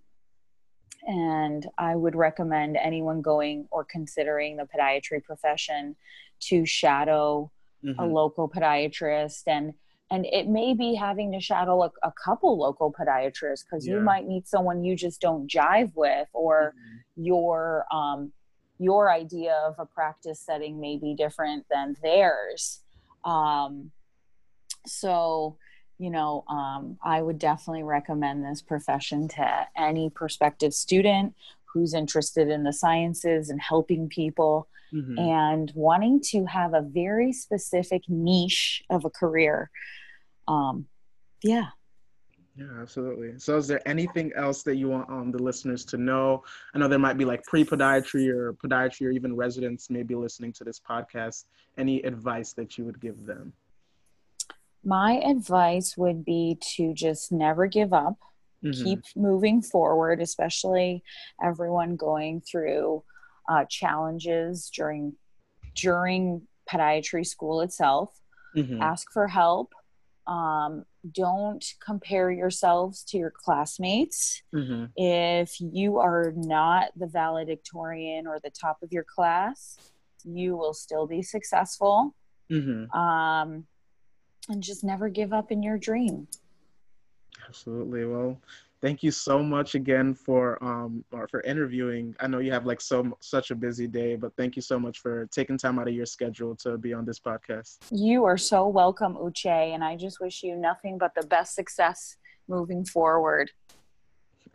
and 1.07 1.67
i 1.77 1.95
would 1.95 2.15
recommend 2.15 2.77
anyone 2.77 3.21
going 3.21 3.67
or 3.71 3.83
considering 3.83 4.57
the 4.57 4.67
podiatry 4.67 5.23
profession 5.23 5.95
to 6.39 6.65
shadow 6.65 7.51
mm-hmm. 7.83 7.99
a 7.99 8.05
local 8.05 8.49
podiatrist 8.49 9.43
and 9.47 9.73
and 10.11 10.25
it 10.25 10.47
may 10.47 10.73
be 10.73 10.95
having 10.95 11.31
to 11.33 11.39
shadow 11.39 11.83
a, 11.83 11.91
a 12.01 12.11
couple 12.23 12.57
local 12.57 12.91
podiatrists 12.91 13.63
because 13.63 13.85
yeah. 13.85 13.95
you 13.95 13.99
might 14.01 14.27
meet 14.27 14.47
someone 14.47 14.83
you 14.83 14.95
just 14.95 15.21
don't 15.21 15.49
jive 15.49 15.91
with 15.95 16.27
or 16.33 16.73
mm-hmm. 16.75 17.23
your 17.23 17.85
um, 17.91 18.31
your 18.79 19.11
idea 19.11 19.53
of 19.65 19.75
a 19.77 19.85
practice 19.85 20.39
setting 20.39 20.79
may 20.79 20.97
be 20.97 21.13
different 21.13 21.65
than 21.69 21.95
theirs 22.01 22.81
um, 23.25 23.91
so 24.85 25.57
you 25.97 26.09
know 26.09 26.43
um, 26.49 26.97
i 27.03 27.21
would 27.21 27.37
definitely 27.37 27.83
recommend 27.83 28.43
this 28.43 28.61
profession 28.61 29.27
to 29.27 29.67
any 29.77 30.09
prospective 30.09 30.73
student 30.73 31.33
who's 31.73 31.93
interested 31.93 32.49
in 32.49 32.63
the 32.63 32.73
sciences 32.73 33.49
and 33.49 33.61
helping 33.61 34.09
people 34.09 34.67
mm-hmm. 34.93 35.17
and 35.17 35.71
wanting 35.75 36.21
to 36.21 36.45
have 36.45 36.73
a 36.73 36.81
very 36.81 37.31
specific 37.31 38.03
niche 38.07 38.83
of 38.89 39.05
a 39.05 39.09
career. 39.09 39.69
Um, 40.47 40.85
yeah. 41.43 41.67
Yeah, 42.55 42.81
absolutely. 42.81 43.39
So, 43.39 43.55
is 43.55 43.67
there 43.67 43.87
anything 43.87 44.33
else 44.35 44.63
that 44.63 44.75
you 44.75 44.89
want 44.89 45.09
um, 45.09 45.31
the 45.31 45.41
listeners 45.41 45.85
to 45.85 45.97
know? 45.97 46.43
I 46.73 46.79
know 46.79 46.89
there 46.89 46.99
might 46.99 47.17
be 47.17 47.23
like 47.23 47.43
pre 47.43 47.63
podiatry 47.63 48.27
or 48.27 48.53
podiatry 48.53 49.07
or 49.07 49.11
even 49.11 49.33
residents 49.33 49.89
maybe 49.89 50.13
listening 50.13 50.51
to 50.53 50.65
this 50.65 50.77
podcast. 50.77 51.45
Any 51.77 52.01
advice 52.01 52.51
that 52.53 52.77
you 52.77 52.83
would 52.83 52.99
give 52.99 53.25
them? 53.25 53.53
My 54.83 55.21
advice 55.25 55.95
would 55.95 56.25
be 56.25 56.57
to 56.75 56.93
just 56.93 57.31
never 57.31 57.67
give 57.67 57.93
up, 57.93 58.17
mm-hmm. 58.63 58.83
keep 58.83 58.99
moving 59.15 59.61
forward, 59.61 60.21
especially 60.21 61.03
everyone 61.43 61.95
going 61.95 62.41
through 62.41 63.03
uh, 63.49 63.65
challenges 63.69 64.69
during 64.73 65.13
during 65.75 66.41
podiatry 66.69 67.25
school 67.25 67.61
itself. 67.61 68.19
Mm-hmm. 68.55 68.81
Ask 68.81 69.11
for 69.11 69.27
help. 69.27 69.73
Um, 70.27 70.85
don't 71.11 71.65
compare 71.83 72.29
yourselves 72.29 73.03
to 73.05 73.17
your 73.17 73.31
classmates. 73.31 74.43
Mm-hmm. 74.53 74.85
If 74.95 75.59
you 75.59 75.97
are 75.97 76.33
not 76.35 76.91
the 76.95 77.07
valedictorian 77.07 78.27
or 78.27 78.39
the 78.43 78.51
top 78.51 78.77
of 78.83 78.91
your 78.91 79.05
class, 79.05 79.77
you 80.23 80.55
will 80.55 80.73
still 80.73 81.07
be 81.07 81.21
successful. 81.21 82.15
Mm-hmm. 82.51 82.91
Um, 82.97 83.65
and 84.49 84.61
just 84.61 84.83
never 84.83 85.09
give 85.09 85.31
up 85.33 85.51
in 85.51 85.63
your 85.63 85.77
dream. 85.77 86.27
Absolutely. 87.49 88.05
Well, 88.05 88.39
thank 88.79 89.01
you 89.01 89.09
so 89.09 89.41
much 89.41 89.73
again 89.73 90.13
for 90.13 90.63
um 90.63 91.03
or 91.11 91.27
for 91.27 91.41
interviewing. 91.41 92.15
I 92.19 92.27
know 92.27 92.37
you 92.39 92.51
have 92.51 92.65
like 92.67 92.79
so 92.79 93.17
such 93.21 93.49
a 93.49 93.55
busy 93.55 93.87
day, 93.87 94.15
but 94.15 94.31
thank 94.37 94.55
you 94.55 94.61
so 94.61 94.79
much 94.79 94.99
for 94.99 95.27
taking 95.31 95.57
time 95.57 95.79
out 95.79 95.87
of 95.87 95.95
your 95.95 96.05
schedule 96.05 96.55
to 96.57 96.77
be 96.77 96.93
on 96.93 97.05
this 97.05 97.19
podcast. 97.19 97.77
You 97.91 98.25
are 98.25 98.37
so 98.37 98.67
welcome, 98.67 99.15
Uche, 99.15 99.73
and 99.73 99.83
I 99.83 99.95
just 99.95 100.21
wish 100.21 100.43
you 100.43 100.55
nothing 100.55 100.99
but 100.99 101.11
the 101.15 101.25
best 101.25 101.55
success 101.55 102.17
moving 102.47 102.85
forward. 102.85 103.51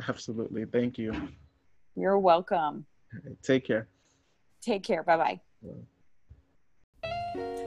Absolutely. 0.09 0.65
Thank 0.65 0.97
you. 0.97 1.13
You're 1.97 2.19
welcome. 2.19 2.87
Take 3.43 3.65
care. 3.65 3.89
Take 4.61 4.83
care. 4.83 5.03
Bye-bye. 5.03 5.41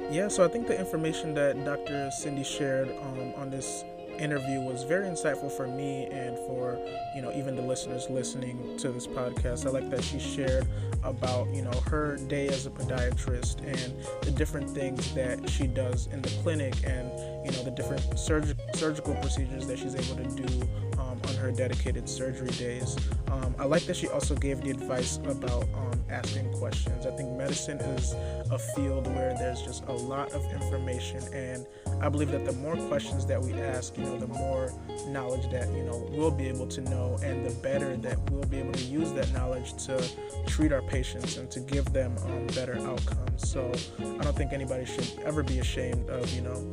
Yeah, 0.10 0.28
so 0.30 0.44
I 0.44 0.48
think 0.48 0.68
the 0.68 0.78
information 0.78 1.34
that 1.36 1.64
Dr. 1.64 2.12
Cindy 2.12 2.44
shared 2.44 2.90
um, 2.90 3.34
on 3.38 3.50
this 3.50 3.84
interview 4.20 4.62
was 4.62 4.84
very 4.84 5.08
insightful 5.08 5.52
for 5.52 5.68
me 5.68 6.06
and 6.06 6.38
for 6.40 6.80
you 7.16 7.22
know 7.22 7.32
even 7.34 7.56
the 7.56 7.62
listeners 7.62 8.10
listening 8.10 8.78
to 8.78 8.90
this 8.90 9.08
podcast. 9.08 9.66
I 9.66 9.70
like 9.70 9.90
that 9.90 10.04
she 10.04 10.20
shared 10.20 10.68
about 11.04 11.48
you 11.54 11.62
know 11.62 11.72
her 11.88 12.18
day 12.28 12.48
as 12.48 12.66
a 12.66 12.70
podiatrist 12.70 13.60
and 13.66 13.94
the 14.22 14.32
different 14.32 14.70
things 14.70 15.14
that 15.14 15.50
she 15.50 15.68
does 15.68 16.08
in 16.08 16.22
the 16.22 16.30
clinic 16.44 16.74
and 16.86 17.10
you 17.46 17.52
know 17.52 17.64
the 17.64 17.72
different 17.72 18.18
surg- 18.18 18.58
surgical 18.74 19.16
procedures 19.16 19.68
that 19.68 19.80
she's 19.80 19.96
able 19.96 20.16
to 20.24 20.44
do 20.44 20.62
um, 21.00 21.20
on 21.28 21.36
her 21.36 21.52
dedicated 21.52 22.10
surgery 22.10 22.50
days. 22.52 22.96
Um, 23.32 23.56
I 23.60 23.66
like 23.66 23.84
that 23.84 23.96
she 23.96 24.08
also 24.08 24.36
gave 24.36 24.62
the 24.62 24.70
advice 24.72 25.18
about 25.18 25.64
um, 25.74 25.87
asking 26.10 26.52
questions. 26.54 27.06
I 27.06 27.12
think 27.12 27.32
medicine 27.38 27.80
is 27.80 28.14
a 28.52 28.58
field 28.58 29.08
where 29.08 29.34
there's 29.38 29.62
just 29.62 29.84
a 29.86 29.92
lot 29.92 30.32
of 30.32 30.44
information, 30.52 31.22
and 31.34 31.66
I 32.02 32.10
believe 32.10 32.32
that 32.32 32.46
the 32.46 32.54
more 32.54 32.76
questions 32.88 33.26
that 33.28 33.42
we 33.42 33.54
ask, 33.54 33.98
you 33.98 34.04
know, 34.04 34.18
the 34.18 34.28
more 34.28 34.72
knowledge 35.08 35.50
that 35.52 35.68
you 35.70 35.84
know 35.84 36.08
we'll 36.12 36.32
be 36.32 36.48
able 36.48 36.68
to 36.68 36.82
know, 36.82 37.18
and 37.24 37.46
the 37.46 37.54
better 37.62 37.98
that 37.98 38.18
we'll 38.32 38.44
be 38.50 38.58
able 38.58 38.74
to 38.74 38.84
use 38.84 39.12
that 39.14 39.32
knowledge 39.34 39.74
to 39.86 40.04
treat 40.48 40.72
our 40.72 40.82
patients 40.84 41.38
and 41.38 41.50
to 41.52 41.60
give 41.60 41.92
them 41.94 42.16
um, 42.26 42.48
better 42.48 42.78
outcomes. 42.80 43.50
So 43.50 43.72
I 44.00 44.24
don't 44.24 44.36
think 44.36 44.54
anybody 44.54 44.86
should 44.86 45.08
ever 45.26 45.44
be 45.44 45.60
ashamed 45.60 46.10
of 46.10 46.34
you 46.34 46.42
know 46.42 46.70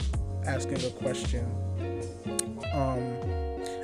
asking 0.47 0.85
a 0.85 0.91
question. 0.91 1.45
Um, 2.73 3.24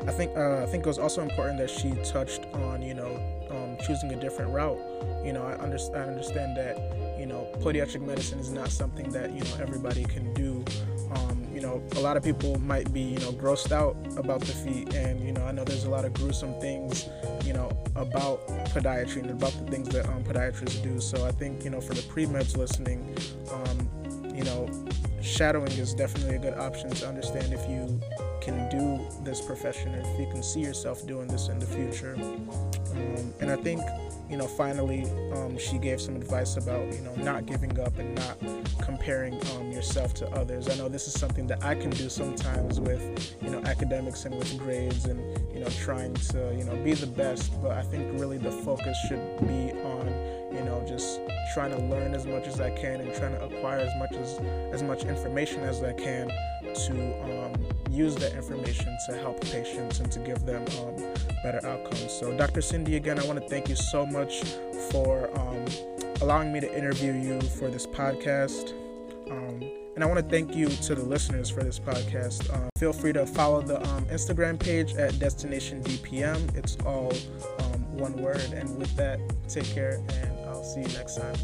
I 0.07 0.13
think 0.13 0.37
uh, 0.37 0.63
I 0.63 0.67
think 0.67 0.85
it 0.85 0.89
was 0.89 0.99
also 0.99 1.23
important 1.23 1.59
that 1.59 1.71
she 1.71 1.91
touched 2.05 2.47
on 2.55 2.83
you 2.83 2.95
know 2.95 3.17
um, 3.51 3.77
choosing 3.87 4.13
a 4.13 4.21
different 4.21 4.53
route. 4.53 4.79
You 5.25 5.33
know, 5.33 5.43
I, 5.43 5.59
under- 5.63 5.79
I 5.95 6.03
understand 6.03 6.57
that 6.57 6.77
you 7.19 7.27
know 7.27 7.47
podiatric 7.61 8.01
medicine 8.07 8.39
is 8.39 8.51
not 8.51 8.71
something 8.71 9.11
that 9.11 9.33
you 9.33 9.41
know 9.41 9.57
everybody 9.61 10.05
can 10.05 10.33
do. 10.35 10.65
Um, 11.13 11.47
you 11.53 11.61
know, 11.61 11.83
a 11.97 12.01
lot 12.01 12.17
of 12.17 12.23
people 12.23 12.59
might 12.61 12.93
be 12.93 13.01
you 13.01 13.19
know 13.19 13.33
grossed 13.33 13.73
out 13.73 13.97
about 14.17 14.41
the 14.41 14.53
feet, 14.53 14.95
and 14.95 15.21
you 15.23 15.33
know 15.33 15.45
I 15.45 15.53
know 15.53 15.65
there's 15.65 15.85
a 15.85 15.91
lot 15.91 16.05
of 16.05 16.15
gruesome 16.15 16.59
things 16.61 17.09
you 17.45 17.53
know 17.53 17.71
about 17.97 18.47
podiatry 18.73 19.19
and 19.23 19.31
about 19.31 19.53
the 19.53 19.71
things 19.71 19.89
that 19.91 20.07
um, 20.07 20.25
podiatrists 20.25 20.83
do. 20.83 21.01
So 21.01 21.27
I 21.27 21.33
think 21.33 21.65
you 21.65 21.71
know 21.71 21.81
for 21.81 21.95
the 21.95 22.03
pre 22.03 22.27
meds 22.27 22.57
listening, 22.57 23.17
um, 23.53 24.35
you 24.35 24.45
know, 24.45 24.69
shadowing 25.21 25.73
is 25.73 25.93
definitely 25.95 26.37
a 26.37 26.39
good 26.39 26.55
option 26.55 26.91
to 26.91 27.09
understand 27.09 27.53
if 27.53 27.69
you 27.69 28.01
can 28.41 28.69
do 28.69 29.07
this 29.23 29.41
profession 29.41 29.95
if 29.95 30.19
you 30.19 30.27
can 30.27 30.43
see 30.43 30.61
yourself 30.61 31.07
doing 31.07 31.29
this 31.29 31.49
in 31.49 31.59
the 31.59 31.67
future. 31.67 32.15
Um, 32.15 33.33
and 33.41 33.51
I 33.51 33.57
think, 33.57 33.83
you 34.29 34.37
know, 34.37 34.47
finally, 34.47 35.05
um, 35.33 35.59
she 35.59 35.79
gave 35.79 36.01
some 36.01 36.17
advice 36.17 36.57
about, 36.57 36.93
you 36.93 37.01
know, 37.01 37.15
not 37.17 37.47
giving 37.47 37.79
up 37.81 37.99
and 37.99 38.15
not 38.15 38.39
comparing 38.81 39.35
um, 39.53 39.71
yourself 39.71 40.15
to 40.15 40.29
others. 40.31 40.69
I 40.69 40.77
know 40.77 40.89
this 40.89 41.07
is 41.07 41.15
something 41.15 41.47
that 41.49 41.65
I 41.65 41.75
can 41.75 41.91
do 41.91 42.09
sometimes 42.09 42.81
with, 42.81 43.37
you 43.43 43.51
know, 43.51 43.61
academics 43.65 44.25
and 44.25 44.35
with 44.35 44.57
grades 44.59 45.05
and, 45.05 45.21
you 45.53 45.61
know, 45.61 45.69
trying 45.69 46.15
to, 46.15 46.55
you 46.57 46.65
know, 46.65 46.77
be 46.77 46.95
the 46.95 47.07
best. 47.07 47.53
But 47.63 47.73
I 47.73 47.83
think 47.83 48.21
really 48.21 48.39
the 48.39 48.53
focus 48.53 48.97
should 49.09 49.25
be 49.41 49.73
on, 49.83 50.09
you 50.53 50.63
know, 50.65 50.85
just 50.89 51.21
trying 51.55 51.73
to 51.73 51.79
learn 51.79 52.15
as 52.15 52.27
much 52.27 52.47
as 52.47 52.61
I 52.61 52.71
can 52.71 53.01
and 53.01 53.15
trying 53.15 53.33
to 53.33 53.45
acquire 53.45 53.79
as 53.79 53.93
much 53.99 54.13
as 54.13 54.39
as 54.73 54.83
much 54.83 55.05
information 55.05 55.61
as 55.63 55.83
I 55.83 55.93
can 55.93 56.29
to 56.87 57.45
um, 57.45 57.80
use 57.93 58.17
that 58.17 58.35
information 58.35 58.97
to 59.07 59.17
help 59.17 59.41
patients 59.41 60.01
and 60.01 60.11
to 60.13 60.19
give 60.21 60.45
them 60.47 60.65
um, 60.81 60.97
better 61.43 61.61
outcomes. 61.67 62.13
So, 62.13 62.37
Dr. 62.37 62.61
Cindy, 62.61 62.97
again, 62.97 63.19
I 63.19 63.25
want 63.27 63.41
to 63.41 63.49
thank 63.49 63.69
you 63.69 63.77
so 63.77 64.07
much 64.07 64.43
for 64.91 65.31
um, 65.39 65.65
allowing 66.21 66.53
me 66.53 66.61
to 66.61 66.77
interview 66.77 67.13
you 67.13 67.41
for 67.41 67.69
this 67.69 67.87
podcast. 67.87 68.73
Um, 69.31 69.63
and 69.95 70.05
I 70.05 70.07
want 70.07 70.19
to 70.19 70.27
thank 70.31 70.55
you 70.55 70.69
to 70.69 70.95
the 70.95 71.03
listeners 71.03 71.51
for 71.51 71.63
this 71.63 71.79
podcast. 71.79 72.53
Um, 72.55 72.71
feel 72.79 72.93
free 72.93 73.13
to 73.13 73.27
follow 73.27 73.61
the 73.61 73.83
um, 73.89 74.05
Instagram 74.07 74.59
page 74.59 74.95
at 74.95 75.19
Destination 75.19 75.83
DPM. 75.83 76.57
It's 76.57 76.77
all 76.87 77.13
um, 77.59 77.97
one 77.97 78.15
word. 78.15 78.41
And 78.55 78.79
with 78.79 78.95
that, 78.97 79.21
take 79.49 79.67
care, 79.67 80.01
and 80.11 80.39
I'll 80.47 80.65
see 80.65 80.81
you 80.81 80.89
next 80.89 81.17
time. 81.17 81.37